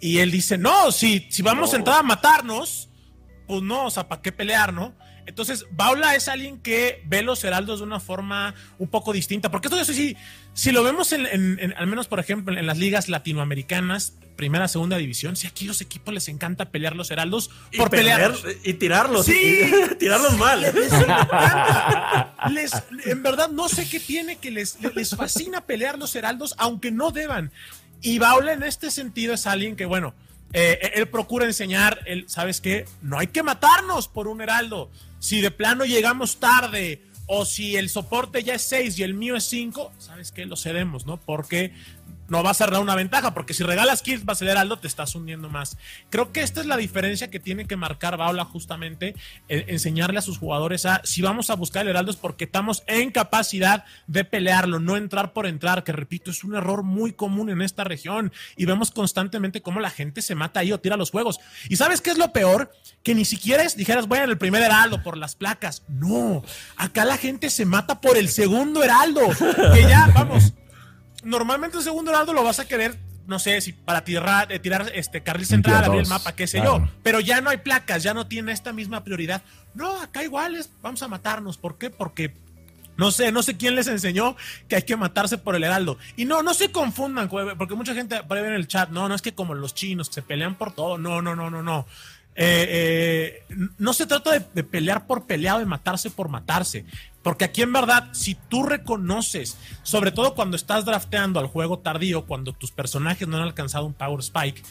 [0.00, 2.88] Y él dice, no, si, si vamos a entrar a matarnos,
[3.46, 4.94] pues no, o sea, ¿para qué pelear, no?
[5.26, 9.50] Entonces, Baula es alguien que ve los heraldos de una forma un poco distinta.
[9.50, 10.16] Porque esto, sí,
[10.54, 15.34] si lo vemos en, al menos, por ejemplo, en las ligas latinoamericanas, primera, segunda división,
[15.34, 18.34] si aquí los equipos les encanta pelear los heraldos por pelear.
[18.62, 19.26] Y tirarlos.
[19.26, 19.70] Sí.
[19.98, 20.62] tirarlos mal.
[22.50, 22.72] Les,
[23.04, 27.10] en verdad, no sé qué tiene que les, les fascina pelear los heraldos, aunque no
[27.10, 27.50] deban.
[28.00, 30.14] Y Baula en este sentido es alguien que, bueno,
[30.52, 32.86] eh, él procura enseñar, él, ¿sabes qué?
[33.02, 34.90] No hay que matarnos por un heraldo.
[35.26, 39.34] Si de plano llegamos tarde o si el soporte ya es 6 y el mío
[39.34, 40.46] es 5, ¿sabes qué?
[40.46, 41.16] Lo cedemos, ¿no?
[41.16, 41.72] Porque
[42.28, 45.14] no vas a dar una ventaja, porque si regalas kills, vas ser Heraldo, te estás
[45.14, 45.76] hundiendo más.
[46.10, 49.14] Creo que esta es la diferencia que tiene que marcar Baula justamente,
[49.48, 53.10] enseñarle a sus jugadores a, si vamos a buscar el Heraldo es porque estamos en
[53.10, 57.62] capacidad de pelearlo, no entrar por entrar, que repito, es un error muy común en
[57.62, 61.40] esta región y vemos constantemente cómo la gente se mata ahí o tira los juegos.
[61.68, 62.72] ¿Y sabes qué es lo peor?
[63.02, 65.82] Que ni siquiera es, dijeras, bueno, el primer Heraldo por las placas.
[65.88, 66.42] No,
[66.76, 69.22] acá la gente se mata por el segundo Heraldo,
[69.74, 70.52] que ya, vamos
[71.26, 74.90] normalmente el segundo heraldo lo vas a querer, no sé, si para tirar, eh, tirar
[74.94, 76.88] este carril central, abrir el mapa, qué sé yo.
[77.02, 79.42] Pero ya no hay placas, ya no tiene esta misma prioridad.
[79.74, 81.58] No, acá iguales, vamos a matarnos.
[81.58, 81.90] ¿Por qué?
[81.90, 82.34] Porque
[82.96, 84.36] no sé, no sé quién les enseñó
[84.68, 85.98] que hay que matarse por el heraldo.
[86.16, 89.22] Y no, no se confundan, porque mucha gente puede en el chat, no, no es
[89.22, 90.96] que como los chinos se pelean por todo.
[90.96, 91.86] No, no, no, no, no.
[92.38, 96.84] Eh, eh, no se trata de, de, pelear por peleado, de matarse por matarse.
[97.26, 102.24] Porque aquí en verdad, si tú reconoces, sobre todo cuando estás drafteando al juego tardío,
[102.24, 104.62] cuando tus personajes no han alcanzado un Power Spike,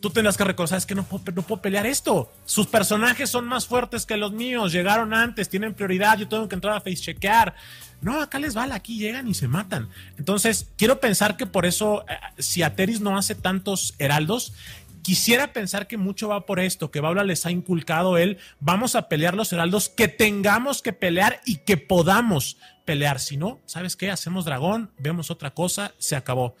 [0.00, 2.32] tú tendrás que reconocer, que no puedo, no puedo pelear esto.
[2.44, 6.56] Sus personajes son más fuertes que los míos, llegaron antes, tienen prioridad, yo tengo que
[6.56, 7.54] entrar a face chequear.
[8.00, 9.88] No, acá les vale, aquí llegan y se matan.
[10.18, 14.54] Entonces, quiero pensar que por eso, eh, si Ateris no hace tantos heraldos,
[15.06, 19.08] Quisiera pensar que mucho va por esto, que Baula les ha inculcado él, vamos a
[19.08, 23.20] pelear los heraldos, que tengamos que pelear y que podamos pelear.
[23.20, 24.10] Si no, ¿sabes qué?
[24.10, 26.56] Hacemos dragón, vemos otra cosa, se acabó.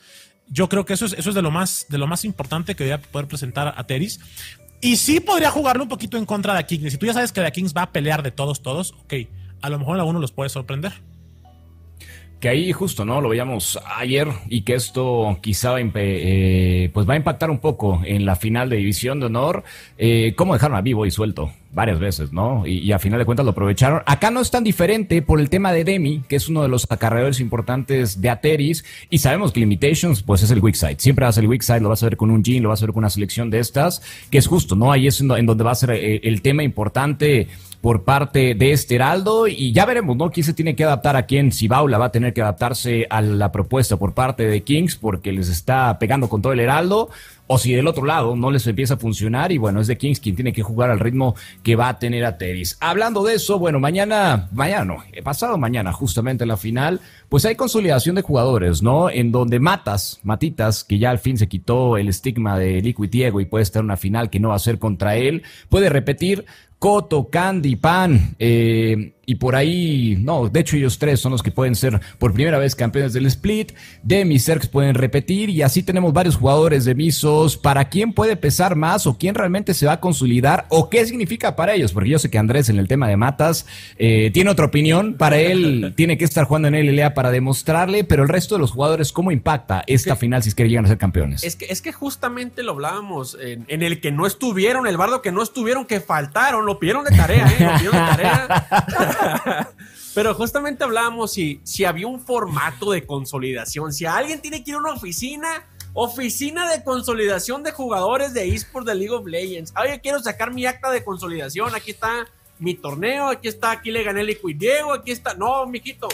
[0.46, 2.84] Yo creo que eso es, eso es de, lo más, de lo más importante que
[2.84, 4.20] voy a poder presentar a Teris.
[4.80, 6.92] Y sí podría jugarlo un poquito en contra de Kings.
[6.92, 9.14] Si tú ya sabes que The Kings va a pelear de todos, todos, ok,
[9.60, 10.92] a lo mejor a uno los puede sorprender
[12.40, 13.20] que ahí justo, ¿no?
[13.20, 18.26] Lo veíamos ayer y que esto quizá eh, pues va a impactar un poco en
[18.26, 19.64] la final de División de Honor.
[19.96, 21.50] Eh, ¿Cómo dejaron a vivo y suelto?
[21.72, 22.66] Varias veces, ¿no?
[22.66, 24.02] Y, a final de cuentas lo aprovecharon.
[24.06, 26.86] Acá no es tan diferente por el tema de Demi, que es uno de los
[26.90, 28.84] acarreadores importantes de Ateris.
[29.10, 30.96] Y sabemos que Limitations, pues es el weak side.
[30.98, 32.94] Siempre vas el weak lo vas a ver con un Jean, lo vas a ver
[32.94, 34.92] con una selección de estas, que es justo, ¿no?
[34.92, 37.48] Ahí es en donde va a ser eh, el tema importante
[37.80, 40.30] por parte de este Heraldo y ya veremos, ¿no?
[40.30, 43.20] Quién se tiene que adaptar a quién, si Baula va a tener que adaptarse a
[43.20, 47.10] la propuesta por parte de Kings porque les está pegando con todo el Heraldo
[47.46, 50.20] o si del otro lado no les empieza a funcionar y bueno, es de Kings
[50.20, 52.76] quien tiene que jugar al ritmo que va a tener a Teris.
[52.80, 58.16] Hablando de eso, bueno, mañana, mañana no, pasado mañana justamente la final, pues hay consolidación
[58.16, 59.10] de jugadores, ¿no?
[59.10, 63.40] En donde Matas, Matitas, que ya al fin se quitó el estigma de Liquid Diego
[63.40, 66.44] y puede estar en una final que no va a ser contra él, puede repetir
[66.78, 71.50] Coto, Candy, Pan, eh, y por ahí, no, de hecho ellos tres son los que
[71.50, 73.72] pueden ser por primera vez campeones del split.
[74.04, 77.56] Demi Serx pueden repetir y así tenemos varios jugadores de Misos.
[77.56, 81.56] ¿Para quién puede pesar más o quién realmente se va a consolidar o qué significa
[81.56, 81.92] para ellos?
[81.92, 83.66] Porque yo sé que Andrés en el tema de matas
[83.98, 85.14] eh, tiene otra opinión.
[85.14, 88.70] Para él tiene que estar jugando en LLA para demostrarle, pero el resto de los
[88.70, 91.42] jugadores, ¿cómo impacta esta final si es que llegan a ser campeones?
[91.42, 95.20] Es que, es que justamente lo hablábamos en, en el que no estuvieron, el bardo
[95.20, 97.64] que no estuvieron, que faltaron, lo pidieron de tarea, ¿eh?
[97.64, 99.15] Lo pidieron de tarea.
[100.14, 103.92] Pero justamente hablábamos si, si había un formato de consolidación.
[103.92, 108.86] Si alguien tiene que ir a una oficina, oficina de consolidación de jugadores de esports
[108.86, 109.74] de League of Legends.
[109.78, 111.74] Oye, quiero sacar mi acta de consolidación.
[111.74, 112.26] Aquí está
[112.58, 115.34] mi torneo, aquí está, aquí le gané el Liquid Diego, aquí está.
[115.34, 116.08] No, mijito,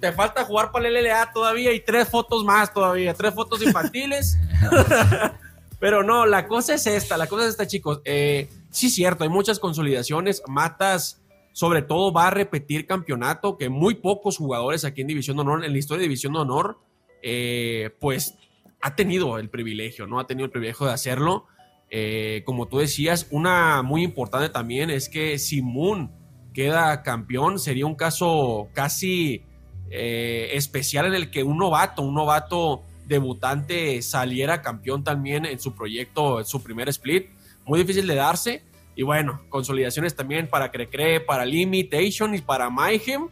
[0.00, 4.36] te falta jugar para el LLA todavía y tres fotos más todavía, tres fotos infantiles.
[5.78, 8.00] Pero no, la cosa es esta, la cosa es esta, chicos.
[8.04, 10.42] Eh, sí, cierto, hay muchas consolidaciones.
[10.46, 11.20] Matas
[11.56, 15.64] sobre todo va a repetir campeonato, que muy pocos jugadores aquí en División de Honor,
[15.64, 16.78] en la historia de División de Honor,
[17.22, 18.34] eh, pues
[18.82, 20.20] ha tenido el privilegio, ¿no?
[20.20, 21.46] Ha tenido el privilegio de hacerlo.
[21.88, 26.10] Eh, como tú decías, una muy importante también es que si Moon
[26.52, 29.42] queda campeón, sería un caso casi
[29.88, 35.74] eh, especial en el que un novato, un novato debutante saliera campeón también en su
[35.74, 37.28] proyecto, en su primer split.
[37.64, 38.62] Muy difícil de darse.
[38.96, 43.28] Y bueno, consolidaciones también para Crecre, para Limitation y para Mayhem,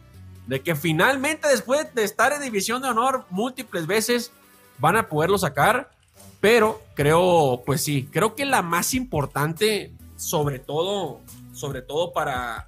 [0.47, 4.31] de que finalmente después de estar en División de Honor múltiples veces
[4.77, 5.91] van a poderlo sacar.
[6.39, 11.21] Pero creo, pues sí, creo que la más importante, sobre todo
[11.55, 12.67] sobre todo para,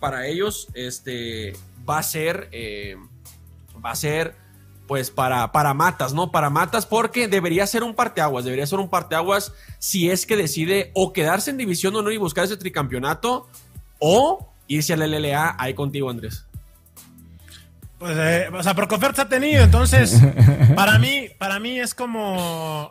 [0.00, 1.54] para ellos, este,
[1.88, 2.96] va a ser, eh,
[3.84, 4.34] va a ser,
[4.88, 6.32] pues para, para Matas, ¿no?
[6.32, 10.90] Para Matas, porque debería ser un parteaguas, debería ser un parteaguas si es que decide
[10.94, 13.48] o quedarse en División de Honor y buscar ese tricampeonato
[13.98, 16.46] o irse al LLA ahí contigo, Andrés.
[17.98, 20.18] Pues, eh, o sea, por se ha tenido, entonces,
[20.74, 22.90] para mí, para mí es como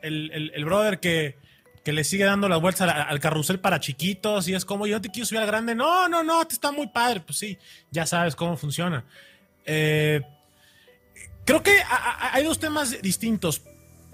[0.00, 1.38] el, el, brother que,
[1.84, 5.08] que, le sigue dando las vueltas al, carrusel para chiquitos y es como, yo te
[5.08, 7.58] quiero subir al grande, no, no, no, te está muy padre, pues sí,
[7.90, 9.04] ya sabes cómo funciona.
[9.64, 10.20] Eh,
[11.44, 11.76] creo que
[12.32, 13.62] hay dos temas distintos.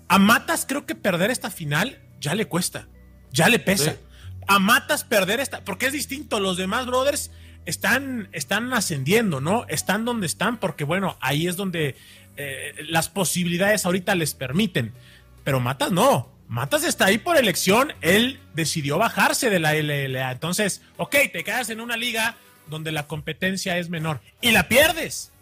[0.08, 2.88] A Matas creo que perder esta final ya le cuesta,
[3.32, 3.96] ya le pesa.
[4.46, 7.30] A Matas perder esta, porque es distinto, los demás brothers
[7.66, 9.66] están, están ascendiendo, ¿no?
[9.68, 11.96] Están donde están porque, bueno, ahí es donde
[12.38, 14.92] eh, las posibilidades ahorita les permiten.
[15.44, 16.30] Pero Matas no.
[16.48, 17.92] Matas está ahí por elección.
[18.00, 20.32] Él decidió bajarse de la LLA.
[20.32, 22.36] Entonces, ok, te quedas en una liga
[22.68, 25.32] donde la competencia es menor y la pierdes.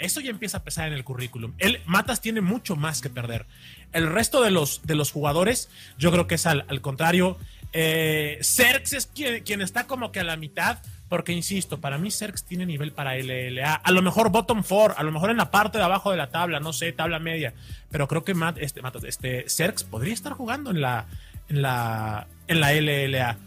[0.00, 1.52] Eso ya empieza a pesar en el currículum.
[1.58, 3.46] Él, Matas tiene mucho más que perder.
[3.92, 7.38] El resto de los, de los jugadores, yo creo que es al, contrario.
[7.72, 10.78] Eh, Cerx es quien, quien está como que a la mitad
[11.10, 13.74] porque insisto, para mí Cerx tiene nivel para LLA.
[13.74, 16.30] A lo mejor bottom four, a lo mejor en la parte de abajo de la
[16.30, 17.52] tabla, no sé, tabla media.
[17.90, 21.06] Pero creo que Matt, este, este Cerx podría estar jugando en la,
[21.48, 23.38] en la, en la LLA.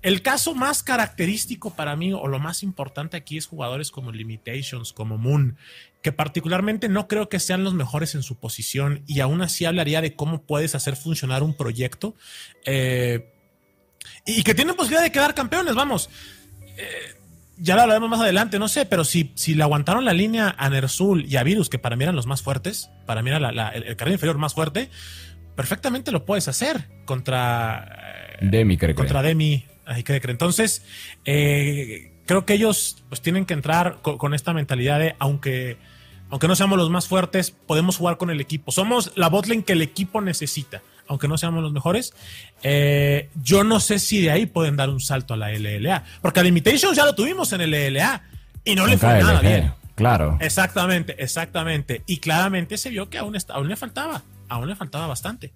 [0.00, 4.94] El caso más característico para mí, o lo más importante aquí, es jugadores como Limitations,
[4.94, 5.58] como Moon,
[6.02, 10.00] que particularmente no creo que sean los mejores en su posición y aún así hablaría
[10.00, 12.16] de cómo puedes hacer funcionar un proyecto
[12.66, 13.32] eh,
[14.26, 16.10] y que tienen posibilidad de quedar campeones, vamos.
[16.76, 17.14] Eh,
[17.56, 20.68] ya lo hablaremos más adelante, no sé, pero si, si le aguantaron la línea a
[20.68, 23.96] Nersul y a Virus, que para mí eran los más fuertes, para mí era el,
[23.96, 24.90] carril inferior más fuerte,
[25.54, 30.82] perfectamente lo puedes hacer contra eh, Demi, creo Contra Demi, ahí cree, Entonces,
[31.24, 35.76] creo que ellos pues tienen que entrar con, esta mentalidad de, aunque,
[36.32, 38.72] aunque no seamos los más fuertes, podemos jugar con el equipo.
[38.72, 42.14] Somos la botlane que el equipo necesita aunque no seamos los mejores,
[42.62, 46.04] eh, yo no sé si de ahí pueden dar un salto a la LLA.
[46.22, 48.22] Porque a Limitations ya lo tuvimos en el LLA
[48.64, 49.72] y no le fue nada bien.
[49.94, 50.38] Claro.
[50.40, 52.02] Exactamente, exactamente.
[52.06, 55.52] Y claramente se vio que aún, aún le faltaba, aún le faltaba bastante.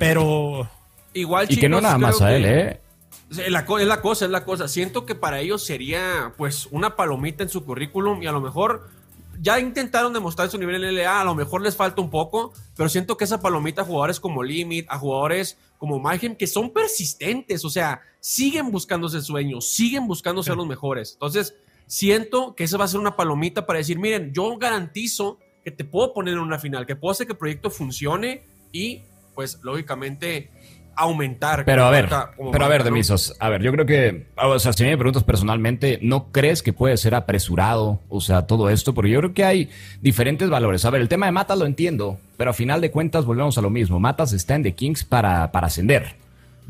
[0.00, 0.68] pero...
[1.14, 2.80] Igual, y que no nada más a él, ¿eh?
[3.30, 4.68] Es la, es la cosa, es la cosa.
[4.68, 8.88] Siento que para ellos sería pues una palomita en su currículum y a lo mejor
[9.40, 12.88] ya intentaron demostrar su nivel en LA, a lo mejor les falta un poco, pero
[12.88, 17.64] siento que esa palomita a jugadores como Limit, a jugadores como Mayhem, que son persistentes,
[17.64, 21.12] o sea, siguen buscándose sueños, siguen buscando ser los mejores.
[21.12, 21.54] Entonces,
[21.86, 25.84] siento que esa va a ser una palomita para decir, miren, yo garantizo que te
[25.84, 29.02] puedo poner en una final, que puedo hacer que el proyecto funcione y,
[29.34, 30.50] pues, lógicamente,
[30.98, 31.64] aumentar.
[31.64, 32.08] Pero a ver,
[32.52, 35.98] pero a ver, Demisos, a ver, yo creo que, o sea, si me preguntas personalmente,
[36.02, 38.94] ¿no crees que puede ser apresurado, o sea, todo esto?
[38.94, 39.70] Porque yo creo que hay
[40.02, 40.84] diferentes valores.
[40.84, 43.62] A ver, el tema de Matas lo entiendo, pero a final de cuentas volvemos a
[43.62, 44.00] lo mismo.
[44.00, 46.16] Matas está en The Kings para, para ascender.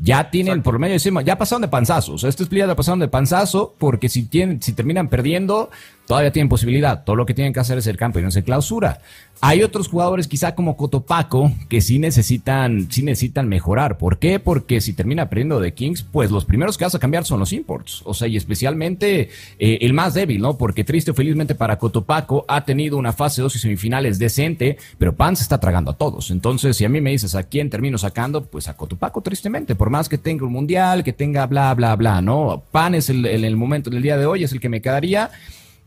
[0.01, 2.23] Ya tienen, por lo menos decimos, ya pasaron de panzazos.
[2.23, 5.69] Este es ya pasaron de panzazo, porque si tienen, si terminan perdiendo,
[6.09, 7.03] todavía tienen posibilidad.
[7.03, 8.99] Todo lo que tienen que hacer es el campo y no se clausura.
[9.41, 13.99] Hay otros jugadores, quizá como Cotopaco, que sí necesitan, sí necesitan mejorar.
[13.99, 14.39] ¿Por qué?
[14.39, 17.53] Porque si termina perdiendo de Kings, pues los primeros que vas a cambiar son los
[17.53, 18.01] imports.
[18.05, 20.57] O sea, y especialmente eh, el más débil, ¿no?
[20.57, 25.15] Porque triste o felizmente para Cotopaco ha tenido una fase 2 y semifinales decente, pero
[25.15, 26.31] Pan se está tragando a todos.
[26.31, 29.75] Entonces, si a mí me dices a quién termino sacando, pues a Cotopaco, tristemente.
[29.75, 32.63] Por más que tenga un mundial, que tenga bla, bla, bla, ¿no?
[32.71, 35.29] Pan es el, el, el momento del día de hoy, es el que me quedaría.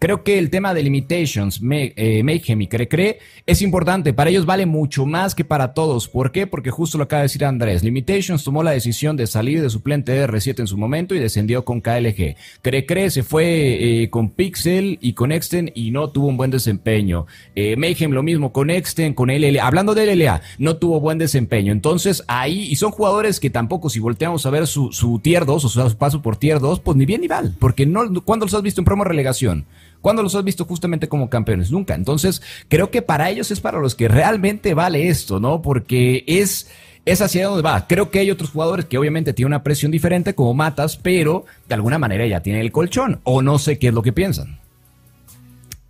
[0.02, 4.12] Creo que el tema de limitations, eh, Mayhem y Crecre es importante.
[4.12, 6.08] Para ellos vale mucho más que para todos.
[6.08, 6.48] ¿Por qué?
[6.48, 7.84] Porque justo lo acaba de decir Andrés.
[7.84, 11.64] Limitations tomó la decisión de salir de suplente de R7 en su momento y descendió
[11.64, 12.34] con KLG.
[12.62, 17.26] Crecre se fue eh, con Pixel y con Exten y no tuvo un buen desempeño.
[17.54, 19.64] Eh, Mayhem lo mismo con Exten, con LLA.
[19.64, 21.70] Hablando de LLA, no tuvo buen desempeño.
[21.70, 25.64] Entonces ahí, y son jugadores que tampoco, si volteamos a ver su, su tier 2
[25.64, 27.54] o su paso por tier 2, pues ni bien ni mal.
[27.60, 29.64] Porque no, ¿cuándo los has visto en promo relegación?
[30.02, 31.70] ¿Cuándo los has visto justamente como campeones?
[31.70, 31.94] Nunca.
[31.94, 35.62] Entonces, creo que para ellos es para los que realmente vale esto, ¿no?
[35.62, 36.68] Porque es
[37.04, 37.86] es hacia donde va.
[37.86, 41.74] Creo que hay otros jugadores que obviamente tienen una presión diferente, como Matas, pero de
[41.74, 43.20] alguna manera ya tienen el colchón.
[43.24, 44.60] O no sé qué es lo que piensan.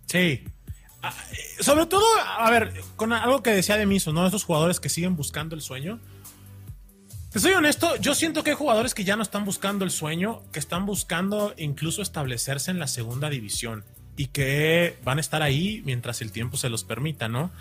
[0.07, 0.43] Sí.
[1.01, 1.13] Ah,
[1.59, 2.05] sobre todo,
[2.37, 4.25] a ver, con algo que decía de Miso, ¿no?
[4.25, 5.99] Estos jugadores que siguen buscando el sueño.
[7.31, 10.43] Te soy honesto, yo siento que hay jugadores que ya no están buscando el sueño,
[10.51, 13.83] que están buscando incluso establecerse en la segunda división
[14.17, 17.51] y que van a estar ahí mientras el tiempo se los permita, ¿no?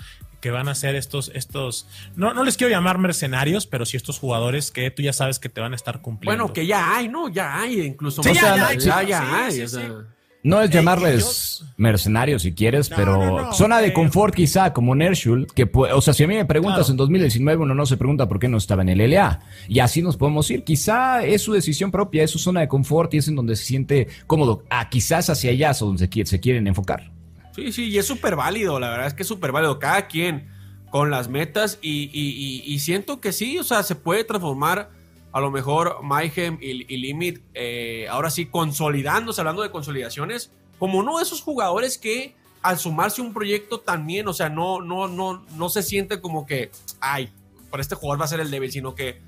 [0.43, 1.87] que van a ser estos, estos,
[2.17, 5.49] no, no les quiero llamar mercenarios, pero sí estos jugadores que tú ya sabes que
[5.49, 6.43] te van a estar cumpliendo.
[6.43, 7.29] Bueno, que ya hay, ¿no?
[7.29, 8.25] Ya hay, incluso.
[8.25, 9.53] Sí, o ya, sea, ya, ya, sí, ya sí, hay.
[9.53, 10.05] sí, o sea.
[10.45, 14.73] No es llamarles mercenarios si quieres, No, pero no, no, zona de eh, confort quizá
[14.73, 16.91] como Nershul, que o sea, si a mí me preguntas Claro.
[16.93, 20.03] en 2019 uno no se pregunta por qué no estaba en el LA y así
[20.03, 23.29] nos podemos ir, quizá es su decisión propia, es su zona de confort y es
[23.29, 26.67] en donde se siente cómodo, ah, quizás hacia allá es donde se, qui- se quieren
[26.67, 27.13] enfocar.
[27.55, 29.79] Sí, sí, y es súper válido, la verdad es que es súper válido.
[29.79, 30.49] Cada quien
[30.91, 34.91] con las metas y, y- y- y siento que sí, o sea, se puede transformar
[35.33, 40.99] a lo mejor Mayhem y, y Limit, eh, ahora sí, consolidándose, hablando de consolidaciones, como
[40.99, 45.45] uno de esos jugadores que al sumarse un proyecto también, o sea, no, no, no,
[45.57, 47.33] no se siente como que, ay,
[47.71, 49.21] para este jugador va a ser el débil, sino que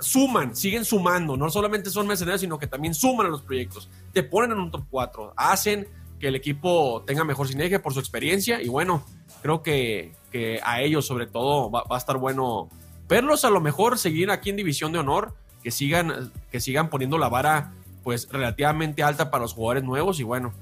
[0.00, 4.22] suman, siguen sumando, no solamente son mercenarios, sino que también suman a los proyectos, te
[4.22, 5.86] ponen en un top 4, hacen
[6.18, 9.04] que el equipo tenga mejor sinergia por su experiencia y bueno,
[9.42, 12.70] creo que, que a ellos sobre todo va, va a estar bueno
[13.08, 17.18] verlos a lo mejor seguir aquí en División de Honor, que sigan, que sigan poniendo
[17.18, 20.52] la vara pues relativamente alta para los jugadores nuevos y bueno,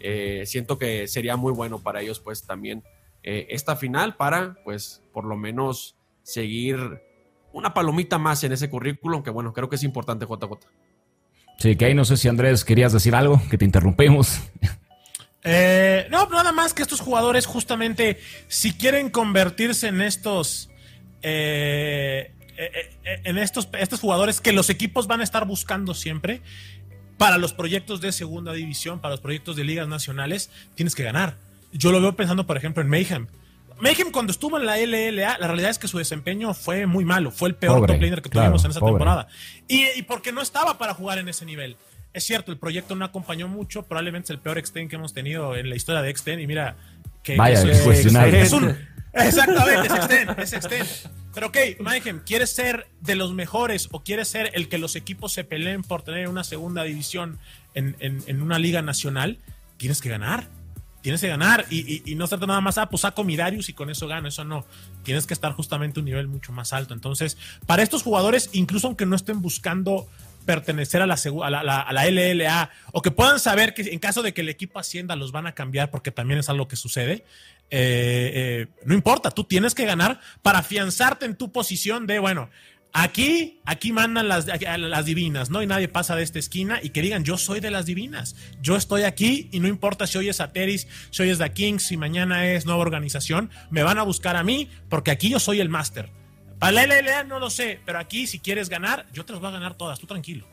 [0.00, 2.82] eh, siento que sería muy bueno para ellos pues también
[3.22, 7.02] eh, esta final para pues por lo menos seguir
[7.52, 10.66] una palomita más en ese currículum que bueno, creo que es importante JJ.
[11.58, 14.40] Sí, que ahí no sé si Andrés querías decir algo, que te interrumpimos.
[15.44, 20.70] Eh, no, nada más que estos jugadores justamente, si quieren convertirse en estos,
[21.22, 26.42] eh, eh, eh, en estos, estos jugadores que los equipos van a estar buscando siempre,
[27.18, 31.36] para los proyectos de segunda división, para los proyectos de ligas nacionales, tienes que ganar.
[31.72, 33.26] Yo lo veo pensando, por ejemplo, en Mayhem.
[33.80, 37.30] Mayhem cuando estuvo en la LLA, la realidad es que su desempeño fue muy malo,
[37.30, 38.92] fue el peor Pobre, top laner que claro, tuvimos en esa pobre.
[38.92, 39.28] temporada.
[39.66, 41.76] Y, y porque no estaba para jugar en ese nivel.
[42.12, 45.56] Es cierto, el proyecto no acompañó mucho, probablemente es el peor extend que hemos tenido
[45.56, 46.76] en la historia de extend y mira
[47.22, 48.76] que, Vaya, es es un
[49.12, 50.88] exactamente, es extend, es extend.
[51.34, 55.32] Pero ok, Mayhem, ¿quieres ser de los mejores o quieres ser el que los equipos
[55.32, 57.38] se peleen por tener una segunda división
[57.74, 59.38] en, en- una liga nacional?
[59.78, 60.48] Tienes que ganar.
[61.00, 63.90] Tienes que ganar y, no ser nada más, ah, pues saco mi Darius y con
[63.90, 64.28] eso gano.
[64.28, 64.64] Eso no.
[65.02, 66.94] Tienes que estar justamente un nivel mucho más alto.
[66.94, 70.06] Entonces, para estos jugadores, incluso aunque no estén buscando
[70.46, 71.46] pertenecer a la, a
[71.80, 75.14] a la LLA o que puedan saber que en caso de que el equipo ascienda
[75.16, 77.24] los van a cambiar porque también es algo que sucede,
[77.74, 82.50] eh, eh, no importa, tú tienes que ganar para afianzarte en tu posición de, bueno,
[82.92, 85.62] aquí, aquí mandan las, las divinas, ¿no?
[85.62, 88.76] Y nadie pasa de esta esquina y que digan, yo soy de las divinas, yo
[88.76, 91.96] estoy aquí y no importa si hoy es Ateris, si hoy es The Kings, si
[91.96, 95.70] mañana es nueva organización, me van a buscar a mí porque aquí yo soy el
[95.70, 96.10] máster.
[96.58, 99.48] Para la LLA no lo sé, pero aquí si quieres ganar, yo te los voy
[99.48, 100.46] a ganar todas, tú tranquilo.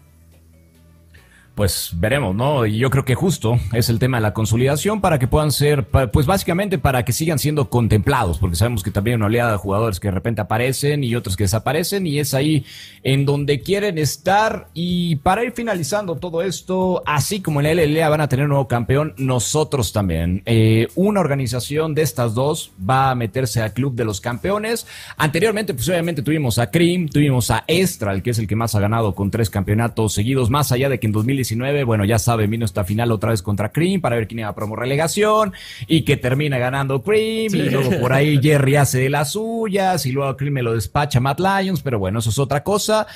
[1.59, 2.65] Pues veremos, ¿no?
[2.65, 5.83] Y yo creo que justo es el tema de la consolidación para que puedan ser,
[5.83, 9.57] pues básicamente para que sigan siendo contemplados, porque sabemos que también hay una oleada de
[9.57, 12.63] jugadores que de repente aparecen y otros que desaparecen y es ahí
[13.03, 14.69] en donde quieren estar.
[14.73, 18.51] Y para ir finalizando todo esto, así como en la LLA van a tener un
[18.51, 20.43] nuevo campeón, nosotros también.
[20.45, 24.87] Eh, una organización de estas dos va a meterse al club de los campeones.
[25.17, 28.79] Anteriormente, pues obviamente tuvimos a Cream, tuvimos a Estral, que es el que más ha
[28.79, 31.11] ganado con tres campeonatos seguidos, más allá de que en
[31.49, 34.49] 2019, bueno, ya saben, vino esta final otra vez contra Cream para ver quién iba
[34.49, 35.53] a promo relegación
[35.87, 40.11] y que termina ganando Cream y luego por ahí Jerry hace de las suyas y
[40.11, 43.07] luego Cream me lo despacha Matt Lions, pero bueno, eso es otra cosa.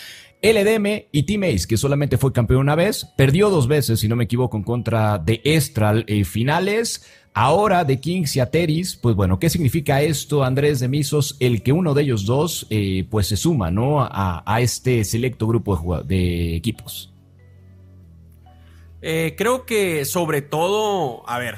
[0.42, 4.18] LDM y Team Ace, que solamente fue campeón una vez, perdió dos veces, si no
[4.18, 7.06] me equivoco, en contra de Estral eh, finales.
[7.36, 11.36] Ahora de Kings y Ateris, pues bueno, ¿qué significa esto, Andrés de Misos?
[11.40, 14.02] El que uno de ellos dos, eh, pues se suma, ¿no?
[14.02, 17.13] A, a este selecto grupo de equipos.
[19.06, 21.58] Eh, creo que sobre todo, a ver,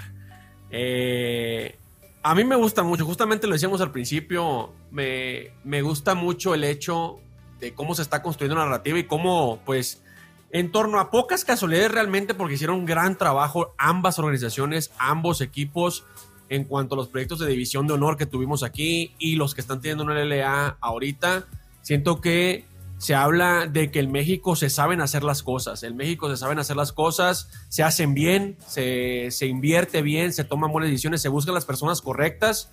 [0.71, 1.77] eh,
[2.23, 6.63] a mí me gusta mucho, justamente lo decíamos al principio, me, me gusta mucho el
[6.63, 7.19] hecho
[7.59, 10.01] de cómo se está construyendo la narrativa y cómo, pues,
[10.49, 16.03] en torno a pocas casualidades realmente, porque hicieron un gran trabajo ambas organizaciones, ambos equipos,
[16.49, 19.61] en cuanto a los proyectos de división de honor que tuvimos aquí y los que
[19.61, 21.45] están teniendo una LLA ahorita,
[21.83, 22.65] siento que
[22.97, 25.83] se habla de que en México se saben hacer las cosas.
[25.83, 30.43] En México se saben hacer las cosas, se hacen bien, se, se invierte bien, se
[30.43, 32.71] toman buenas decisiones, se buscan las personas correctas.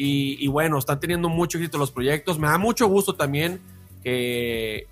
[0.00, 2.38] Y, bueno, están teniendo mucho éxito los proyectos.
[2.38, 3.60] Me da mucho gusto también
[4.04, 4.86] que,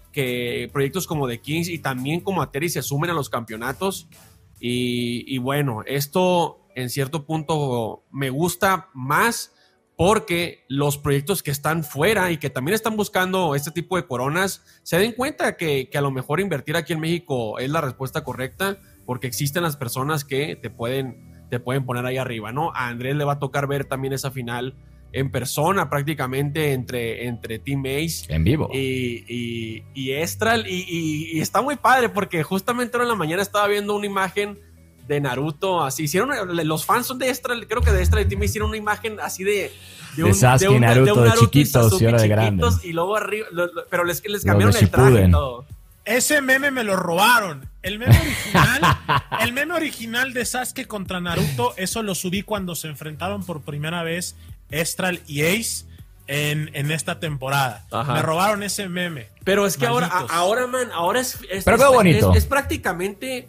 [0.72, 4.08] proyectos como The Kings y también como Ateri se sumen a los campeonatos.
[4.58, 9.52] Y bueno, esto en cierto punto me gusta más
[9.96, 14.62] porque los proyectos que están fuera y que también están buscando este tipo de coronas
[14.82, 18.22] se den cuenta que, que a lo mejor invertir aquí en México es la respuesta
[18.22, 22.72] correcta porque existen las personas que te pueden, te pueden poner ahí arriba, ¿no?
[22.74, 24.74] A Andrés le va a tocar ver también esa final
[25.12, 28.26] en persona prácticamente entre, entre Team Ace.
[28.28, 28.68] En vivo.
[28.72, 30.66] Y, y, y Estral.
[30.68, 30.84] Y,
[31.32, 34.58] y, está muy padre porque justamente ahora en la mañana estaba viendo una imagen
[35.06, 35.84] de Naruto.
[35.84, 36.30] Así hicieron.
[36.66, 37.66] Los fans son de Estral.
[37.66, 39.72] Creo que de Estral y Team Ace hicieron una imagen así de.
[40.16, 42.84] De, un, de, un, Naruto, de, un Naruto, de chiquitos y, ahora de grandes.
[42.84, 43.46] Y luego arriba.
[43.50, 45.66] Lo, lo, pero les, les cambiaron el traje y todo.
[46.06, 47.68] Ese meme me lo robaron.
[47.82, 48.80] El meme original,
[49.40, 54.04] el meme original de Sasuke contra Naruto, eso lo subí cuando se enfrentaron por primera
[54.04, 54.36] vez
[54.70, 55.84] Estral y Ace
[56.28, 57.86] en, en esta temporada.
[57.90, 58.14] Ajá.
[58.14, 59.28] Me robaron ese meme.
[59.44, 62.30] Pero es que ahora, ahora, man, ahora es, es, Pero es, bonito.
[62.32, 63.48] Es, es, prácticamente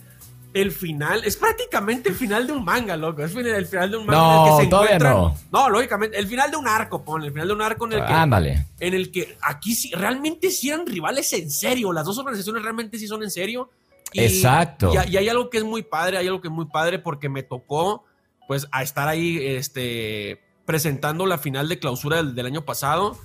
[0.61, 3.23] el final, es prácticamente el final de un manga, loco.
[3.23, 5.13] Es el final de un manga no, en el que se encuentran.
[5.13, 5.37] no.
[5.51, 8.05] No, lógicamente, el final de un arco, pon, el final de un arco en el
[8.05, 8.13] que.
[8.13, 8.65] Ándale.
[8.79, 11.93] En el que aquí sí, realmente sí eran rivales en serio.
[11.93, 13.69] Las dos organizaciones realmente sí son en serio.
[14.13, 14.91] Y, Exacto.
[14.93, 17.29] Y, y hay algo que es muy padre, hay algo que es muy padre porque
[17.29, 18.05] me tocó,
[18.47, 23.17] pues, a estar ahí, este presentando la final de clausura del, del, año pasado.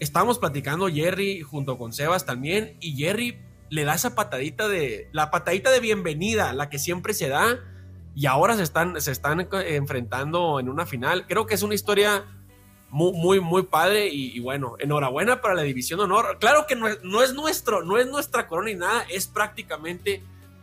[0.00, 3.38] Estábamos platicando Jerry junto con Sebas también y Jerry
[3.70, 7.60] le da esa patadita de la patadita de bienvenida, la que siempre se da
[8.14, 11.26] y ahora se están se están enfrentando en una final.
[11.26, 12.24] Creo que es una historia
[12.90, 16.38] muy muy muy padre y, y bueno, enhorabuena para la división de honor.
[16.40, 20.22] Claro que no es, no es nuestro, no es nuestra corona ni nada, es prácticamente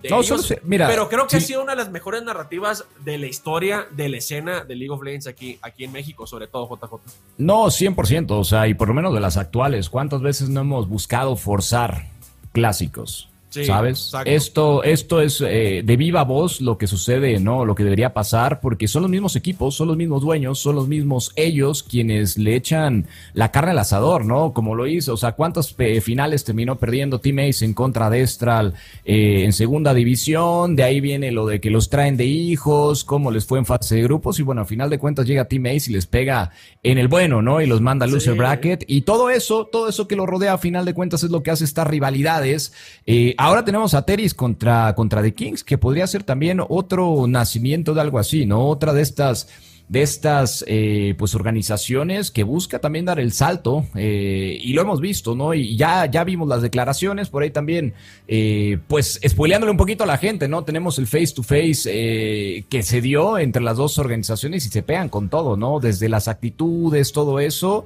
[0.09, 1.37] no, ellos, mira, pero creo que sí.
[1.37, 4.91] ha sido una de las mejores narrativas de la historia de la escena de League
[4.91, 6.99] of Legends aquí, aquí en México, sobre todo JJ.
[7.37, 10.89] No, 100%, o sea, y por lo menos de las actuales, ¿cuántas veces no hemos
[10.89, 12.07] buscado forzar
[12.53, 13.32] clásicos?
[13.53, 14.05] Sí, ¿Sabes?
[14.05, 14.31] Exacto.
[14.31, 17.65] Esto, esto es eh, de viva voz lo que sucede, ¿no?
[17.65, 20.87] Lo que debería pasar, porque son los mismos equipos, son los mismos dueños, son los
[20.87, 24.53] mismos ellos quienes le echan la carne al asador, ¿no?
[24.53, 25.13] Como lo hizo.
[25.13, 28.73] O sea, ¿cuántos eh, finales terminó perdiendo Team Ace en contra de Estral
[29.05, 30.75] eh, en segunda división?
[30.75, 33.97] De ahí viene lo de que los traen de hijos, cómo les fue en fase
[33.97, 34.39] de grupos.
[34.39, 36.49] Y bueno, a final de cuentas llega Team Ace y les pega
[36.81, 37.61] en el bueno, ¿no?
[37.61, 38.39] Y los manda a loser sí.
[38.39, 38.83] bracket.
[38.87, 41.51] Y todo eso, todo eso que lo rodea a final de cuentas es lo que
[41.51, 42.73] hace estas rivalidades.
[43.05, 47.93] Eh, Ahora tenemos a Teris contra, contra The Kings, que podría ser también otro nacimiento
[47.93, 48.69] de algo así, ¿no?
[48.69, 49.49] Otra de estas
[49.89, 55.01] de estas eh, pues organizaciones que busca también dar el salto eh, y lo hemos
[55.01, 55.53] visto, ¿no?
[55.53, 57.93] Y ya, ya vimos las declaraciones, por ahí también,
[58.27, 60.63] eh, pues spoileándole un poquito a la gente, ¿no?
[60.63, 65.09] Tenemos el face to face que se dio entre las dos organizaciones y se pegan
[65.09, 65.79] con todo, ¿no?
[65.79, 67.83] Desde las actitudes, todo eso,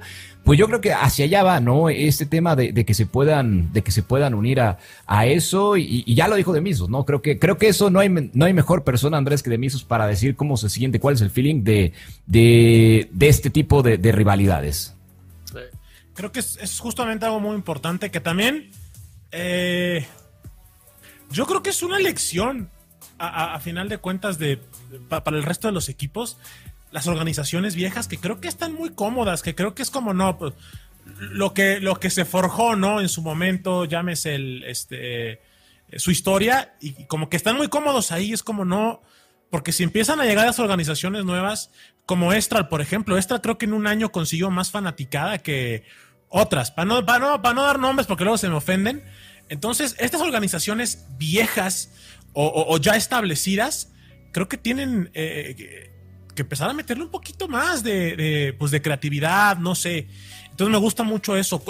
[0.48, 1.90] pues yo creo que hacia allá va, ¿no?
[1.90, 5.76] Este tema de, de que se puedan, de que se puedan unir a, a eso,
[5.76, 7.04] y, ya lo dijo Demisos, ¿no?
[7.04, 10.06] Creo que, creo que eso no hay, no hay mejor persona, Andrés, que Demisos para
[10.06, 11.92] decir cómo se siente, cuál es el feeling de,
[12.24, 14.96] de, de este tipo de, de rivalidades.
[16.14, 18.70] Creo que es, es, justamente algo muy importante que también
[19.32, 20.06] eh,
[21.30, 22.70] yo creo que es una lección
[23.18, 24.58] a, a, final de cuentas de,
[25.10, 26.38] pa, para el resto de los equipos
[26.90, 30.38] las organizaciones viejas que creo que están muy cómodas, que creo que es como no,
[30.38, 30.54] pues,
[31.18, 33.00] lo que, lo que se forjó, ¿no?
[33.00, 35.40] En su momento, llámese el, este,
[35.96, 39.02] su historia, y, como que están muy cómodos ahí, es como no,
[39.50, 41.70] porque si empiezan a llegar las organizaciones nuevas,
[42.06, 45.84] como Estral, por ejemplo, Estral creo que en un año consiguió más fanaticada que
[46.28, 49.02] otras, para no, para no, no dar nombres porque luego se me ofenden.
[49.48, 51.90] Entonces, estas organizaciones viejas
[52.34, 53.92] o, ya establecidas,
[54.32, 55.90] creo que tienen eh,
[56.38, 60.06] que empezar a meterle un poquito más de, de, pues de creatividad, no sé.
[60.58, 61.62] Entonces me gusta mucho eso.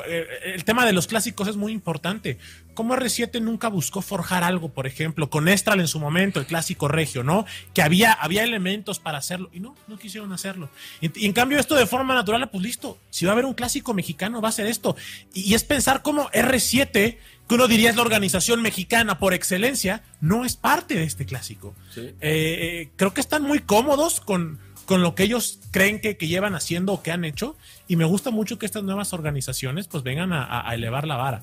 [0.42, 2.38] El tema de los clásicos es muy importante.
[2.72, 6.88] Como R7 nunca buscó forjar algo, por ejemplo, con Estral en su momento, el clásico
[6.88, 7.44] regio, ¿no?
[7.74, 10.70] Que había, había elementos para hacerlo y no, no quisieron hacerlo.
[11.02, 13.92] Y, en cambio esto de forma natural, pues listo, si va a haber un clásico
[13.92, 14.96] mexicano va a ser esto.
[15.34, 20.02] Y, y es pensar cómo R7 que uno diría es la organización mexicana por excelencia,
[20.22, 21.74] no es parte de este clásico.
[21.94, 22.14] Sí.
[22.20, 24.58] Eh, creo que están muy cómodos con,
[24.88, 27.58] con lo que ellos creen que, que, llevan haciendo o que han hecho,
[27.88, 31.42] y me gusta mucho que estas nuevas organizaciones pues vengan a, elevar la vara.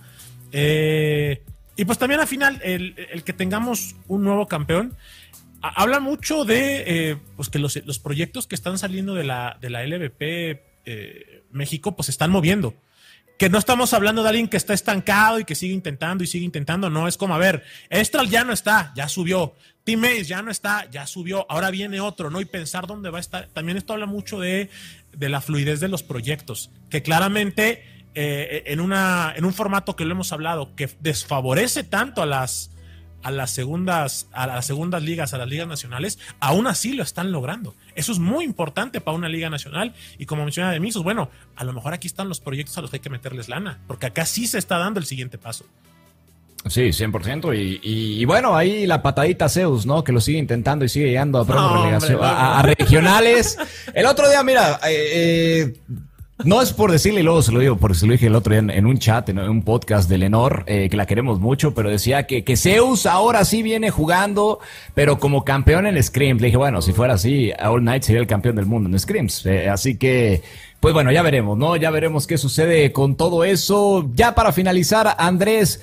[0.52, 1.44] Eh,
[1.76, 4.98] y pues también al final, el, el, que tengamos un nuevo campeón,
[5.62, 9.70] habla mucho de eh, pues que los, los, proyectos que están saliendo de la, de
[9.70, 12.74] la LVP eh, México pues se están moviendo
[13.38, 16.46] que no estamos hablando de alguien que está estancado y que sigue intentando y sigue
[16.46, 19.56] intentando, no, es como, a ver, Estral ya no está, ya subió,
[19.86, 22.42] Team Ace ya no está, ya subió, ahora viene otro, ¿no?
[22.42, 23.48] Y pensar dónde va a estar.
[23.54, 24.70] También esto habla mucho de,
[25.14, 27.84] de la fluidez de los proyectos, que claramente
[28.16, 32.72] eh, en, una, en un formato que lo hemos hablado, que desfavorece tanto a las,
[33.22, 37.32] a las segundas, a las segundas ligas, a las ligas nacionales, aún así lo están
[37.32, 37.76] logrando.
[37.94, 39.94] Eso es muy importante para una liga nacional.
[40.18, 42.96] Y como menciona Demisos, bueno, a lo mejor aquí están los proyectos a los que
[42.96, 45.68] hay que meterles lana, porque acá sí se está dando el siguiente paso.
[46.68, 47.56] Sí, 100%.
[47.56, 50.04] Y, y, y, bueno, ahí la patadita Zeus, ¿no?
[50.04, 53.58] Que lo sigue intentando y sigue llegando a, no, relegación, hombre, a, a regionales.
[53.94, 55.74] el otro día, mira, eh, eh,
[56.44, 58.52] No es por decirle, y luego se lo digo, porque se lo dije el otro
[58.52, 61.90] día en, un chat, en, un podcast de Lenor, eh, que la queremos mucho, pero
[61.90, 64.60] decía que, que Zeus ahora sí viene jugando,
[64.94, 66.42] pero como campeón en Screams.
[66.42, 69.46] Le dije, bueno, si fuera así, All Night sería el campeón del mundo en Screams.
[69.46, 70.42] Eh, así que,
[70.80, 71.76] pues bueno, ya veremos, ¿no?
[71.78, 74.10] Ya veremos qué sucede con todo eso.
[74.14, 75.82] Ya para finalizar, Andrés,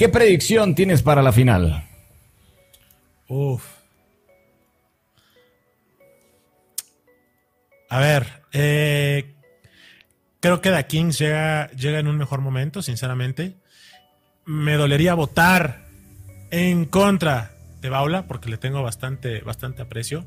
[0.00, 1.84] ¿qué predicción tienes para la final?
[3.28, 3.62] Uf.
[7.90, 9.34] A ver, eh,
[10.40, 13.56] Creo que Da Kings llega, llega en un mejor momento, sinceramente.
[14.46, 15.84] Me dolería votar
[16.50, 20.24] en contra de Baula porque le tengo bastante, bastante aprecio.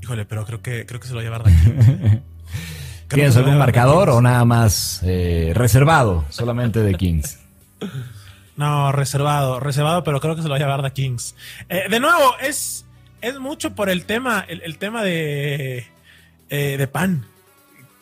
[0.00, 2.22] Híjole, pero creo que, creo que se lo va a llevar Da Kings.
[3.08, 7.41] ¿Tienes algún marcador o nada más eh, reservado solamente de Kings?
[8.56, 11.34] No, reservado, reservado, pero creo que se lo va a llevar Da Kings.
[11.68, 12.84] Eh, de nuevo, es,
[13.20, 15.86] es mucho por el tema, el, tema de,
[16.50, 17.26] eh, de Pan.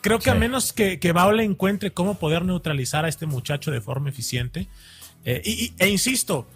[0.00, 3.80] Creo que a menos que, que Baule encuentre cómo poder neutralizar a este muchacho de
[3.80, 4.66] forma eficiente.
[5.24, 6.48] Eh, y, e insisto,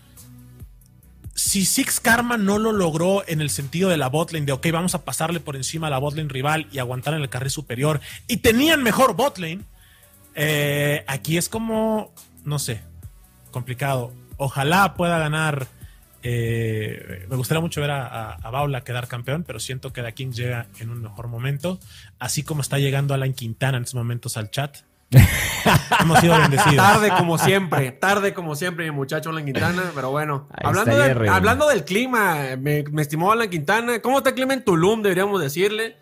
[1.34, 4.94] si Six Karma no lo logró en el sentido de la botlane, de ok, vamos
[4.94, 8.38] a pasarle por encima a la botlane rival y aguantar en el carril superior, y
[8.38, 9.60] tenían mejor botlane,
[10.34, 12.12] eh, aquí es como,
[12.44, 12.82] no sé,
[13.54, 14.12] complicado.
[14.36, 15.68] Ojalá pueda ganar
[16.26, 20.32] eh, me gustaría mucho ver a, a, Baula quedar campeón, pero siento que Da King
[20.32, 21.78] llega en un mejor momento,
[22.18, 24.78] así como está llegando Alan Quintana en estos momentos al chat.
[26.00, 26.76] Hemos sido bendecidos.
[26.76, 30.48] Tarde como siempre, tarde como siempre, mi muchacho Alan Quintana, pero bueno.
[30.50, 34.00] Hablando, hablando, del clima, me, estimó Alan Quintana.
[34.00, 35.02] ¿Cómo está el clima en Tulum?
[35.02, 35.98] Deberíamos decirle.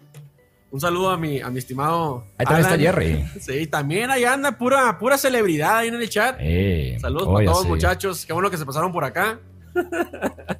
[0.73, 2.25] Un saludo a mi, a mi estimado.
[2.39, 3.25] Ahí también está Jerry.
[3.39, 6.37] Sí, también ahí anda pura, pura celebridad ahí en el chat.
[6.41, 8.25] Eh, Saludos a todos, muchachos.
[8.25, 9.39] Qué bueno que se pasaron por acá.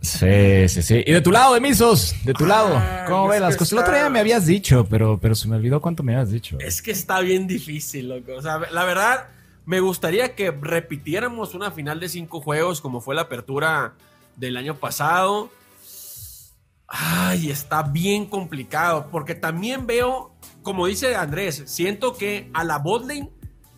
[0.03, 1.03] Sí, sí, sí.
[1.07, 3.73] Y de tu lado, de Misos, de tu lado, ah, ¿cómo ves las cosas?
[3.73, 6.59] El otro día me habías dicho, pero, pero se me olvidó cuánto me habías dicho.
[6.61, 8.33] Es que está bien difícil, loco.
[8.37, 9.29] O sea, la verdad,
[9.65, 13.95] me gustaría que repitiéramos una final de cinco juegos como fue la apertura
[14.37, 15.51] del año pasado.
[16.95, 20.31] Ay, está bien complicado, porque también veo,
[20.63, 23.31] como dice Andrés, siento que a la botlane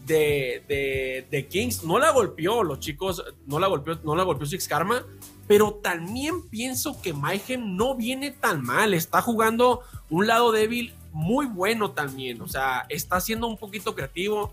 [0.04, 4.66] de, de, Kings no la golpeó, los chicos, no la golpeó, no la golpeó Six
[4.66, 5.06] Karma,
[5.46, 11.46] pero también pienso que Mayhem no viene tan mal, está jugando un lado débil muy
[11.46, 14.52] bueno también, o sea, está siendo un poquito creativo,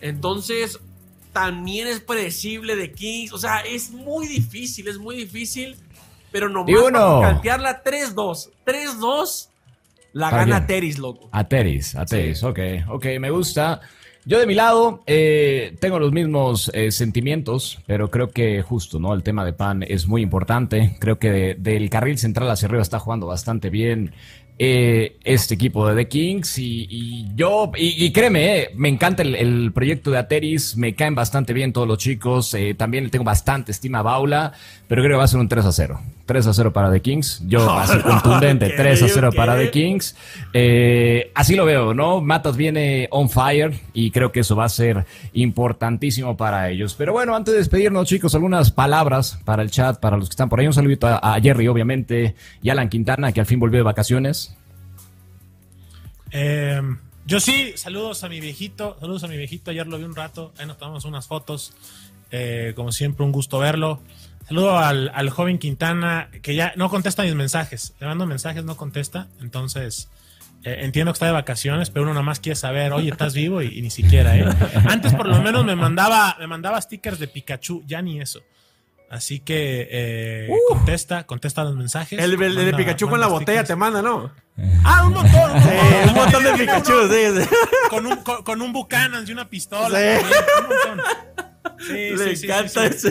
[0.00, 0.80] entonces
[1.34, 5.76] también es predecible de Kings, o sea, es muy difícil, es muy difícil,
[6.30, 9.48] pero nomás para cantearla 3-2, 3-2
[10.12, 11.28] la gana Teris, loco.
[11.32, 12.58] A Teris, a Teris, ok,
[12.88, 13.80] ok, me gusta.
[14.24, 19.14] Yo de mi lado eh, tengo los mismos eh, sentimientos, pero creo que justo, ¿no?
[19.14, 20.96] El tema de Pan es muy importante.
[20.98, 24.12] Creo que del carril central hacia arriba está jugando bastante bien
[24.62, 30.10] eh, este equipo de The Kings y, yo, y, créeme, eh, me encanta el, proyecto
[30.10, 34.00] de Ateris, me caen bastante bien todos los chicos, eh, también le tengo bastante estima
[34.00, 34.52] a Baula,
[34.86, 36.00] pero creo que va a ser un 3 a 0.
[36.30, 39.58] 3 a 0 para The Kings, yo va a ser contundente, 3 a 0 para
[39.58, 40.14] The Kings.
[41.34, 42.20] así lo veo, ¿no?
[42.20, 46.94] Matas viene on fire y creo que eso va a ser importantísimo para ellos.
[46.94, 50.48] Pero bueno, antes de despedirnos, chicos, algunas palabras para el chat, para los que están
[50.48, 50.68] por ahí.
[50.68, 53.82] Un saludito a, a Jerry, obviamente, y a Alan Quintana, que al fin volvió de
[53.82, 54.56] vacaciones.
[56.30, 56.80] Eh,
[57.26, 60.52] yo sí, saludos a mi viejito, saludos a mi viejito, ayer lo vi un rato,
[60.58, 61.74] ahí nos tomamos unas fotos,
[62.30, 64.00] eh, como siempre un gusto verlo.
[64.50, 69.28] Saludo al, joven Quintana, que ya no contesta mis mensajes, le mando mensajes, no contesta,
[69.40, 70.08] entonces
[70.64, 73.62] eh, entiendo que está de vacaciones, pero uno nada más quiere saber, oye, ¿estás vivo?
[73.62, 74.44] Y, ni siquiera, ¿eh?
[74.88, 78.40] Antes por lo menos me mandaba, me mandaba stickers de Pikachu, ya ni eso.
[79.08, 82.18] Así que eh, contesta, contesta los mensajes.
[82.18, 84.32] El, de Pikachu con la botella te manda, ¿no?
[84.84, 85.52] Ah, un montón.
[86.08, 87.48] Un montón, de Pikachu, sí,
[87.88, 89.96] Con un, con, un Buchanan y una pistola.
[89.96, 90.26] Sí.
[90.60, 91.49] un montón.
[91.86, 93.08] Sí, Le sí, encanta sí,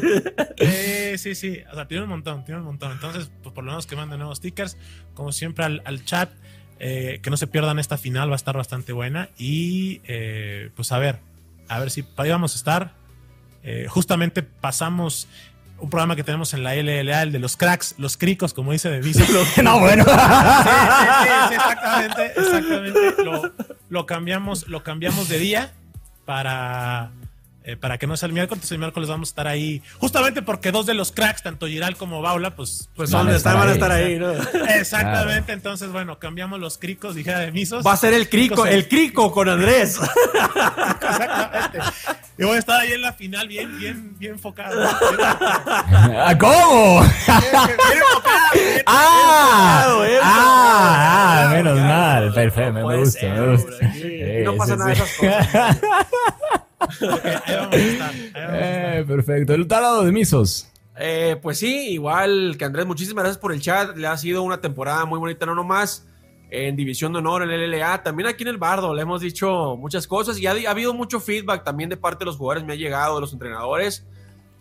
[0.58, 1.18] ese.
[1.18, 2.92] Sí, sí, O sea, tiene un montón, tiene un montón.
[2.92, 4.78] Entonces, pues por lo menos que manden nuevos stickers.
[5.14, 6.30] Como siempre, al, al chat.
[6.82, 9.30] Eh, que no se pierdan esta final, va a estar bastante buena.
[9.38, 11.20] Y eh, pues a ver,
[11.68, 12.94] a ver si ahí vamos a estar.
[13.64, 15.28] Eh, justamente pasamos
[15.78, 18.90] un programa que tenemos en la LLA, el de los cracks, los cricos, como dice
[18.90, 19.00] de
[19.64, 20.04] no, bueno.
[20.06, 20.12] Sí,
[21.54, 23.00] exactamente, exactamente.
[23.90, 25.74] Lo, cambiamos, lo cambiamos de día
[26.26, 27.12] para,
[27.70, 28.72] eh, para que no sea el miércoles.
[28.72, 32.22] El miércoles vamos a estar ahí, justamente porque dos de los cracks, tanto Giral como
[32.22, 34.32] Baula, pues, pues van, a estar, van a estar ahí, ¿no?
[34.80, 35.54] Exactamente.
[35.54, 37.86] Entonces, bueno, cambiamos los cricos, dijera de misos.
[37.86, 40.00] Va a ser el crico, el crico con Andrés.
[40.34, 41.80] exactamente.
[42.40, 44.82] Y voy a estar ahí en la final bien, bien, bien enfocado.
[44.82, 47.02] ¿Ah, ¿Cómo?
[47.02, 47.12] Bien
[48.02, 48.54] enfocado.
[48.54, 53.72] bien- ah, bien ah, ah, enfocado, menos mal, no perfecto, me, gusta, ser, me gusta.
[54.46, 55.02] no pasa sí, nada de sí.
[55.02, 55.78] esas cosas.
[57.02, 58.10] Ok, ahí vamos a estar.
[58.10, 59.00] ahí vamos a estar.
[59.00, 59.54] Eh, perfecto.
[59.54, 60.68] El talado de Misos.
[61.02, 63.96] Eh, pues sí, igual que Andrés, muchísimas gracias por el chat.
[63.96, 66.06] Le ha sido una temporada muy bonita, no nomás
[66.52, 68.94] en División de Honor, en el LLA, también aquí en el Bardo.
[68.94, 72.26] Le hemos dicho muchas cosas y ha, ha habido mucho feedback también de parte de
[72.26, 72.66] los jugadores.
[72.66, 74.06] Me ha llegado de los entrenadores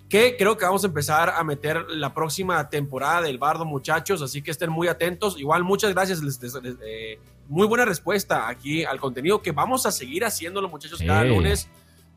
[0.09, 4.22] que creo que vamos a empezar a meter la próxima temporada del Bardo, muchachos.
[4.22, 5.39] Así que estén muy atentos.
[5.41, 6.22] Igual, muchas gracias.
[6.22, 7.18] les- les- les- eh,
[7.49, 11.68] muy buena respuesta aquí al contenido que vamos a seguir haciéndolo, muchachos, cada lunes.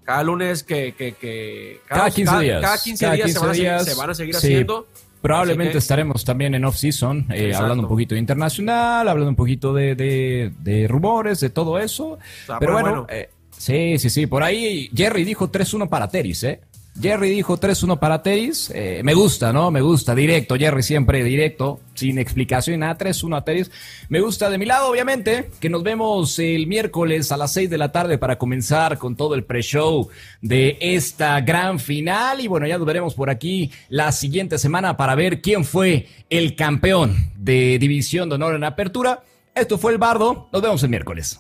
[0.04, 2.62] Cada lunes que, que, que- Cada 15 días.
[2.62, 4.48] Cada 15 Cada días, 15 se, van a seguir, días, se van a seguir sí.
[4.48, 4.88] haciendo.
[5.22, 9.74] Probablemente que- estaremos también en off-season, eh, hablando un poquito de internacional, hablando un poquito
[9.74, 12.18] de, de- de rumores, de todo eso.
[12.48, 13.08] Pero pero bueno, bueno.
[13.10, 14.26] eh, sí, sí, sí.
[14.26, 16.62] Por ahí Jerry dijo 3-1 para Teris, ¿eh?
[17.00, 18.72] Jerry dijo 3-1 para Teris.
[18.76, 19.72] Eh, me gusta, ¿no?
[19.72, 20.14] Me gusta.
[20.14, 22.98] Directo, Jerry siempre directo, sin explicación, nada.
[22.98, 23.72] 3-1 a Teris.
[24.10, 27.78] Me gusta de mi lado, obviamente, que nos vemos el miércoles a las 6 de
[27.78, 30.10] la tarde para comenzar con todo el pre-show
[30.42, 32.42] de esta gran final.
[32.42, 36.56] Y bueno, ya nos veremos por aquí la siguiente semana para ver quién fue el
[36.56, 39.24] campeón de División de Honor en Apertura.
[39.56, 40.50] Esto fue el Bardo.
[40.52, 41.40] Nos vemos el miércoles.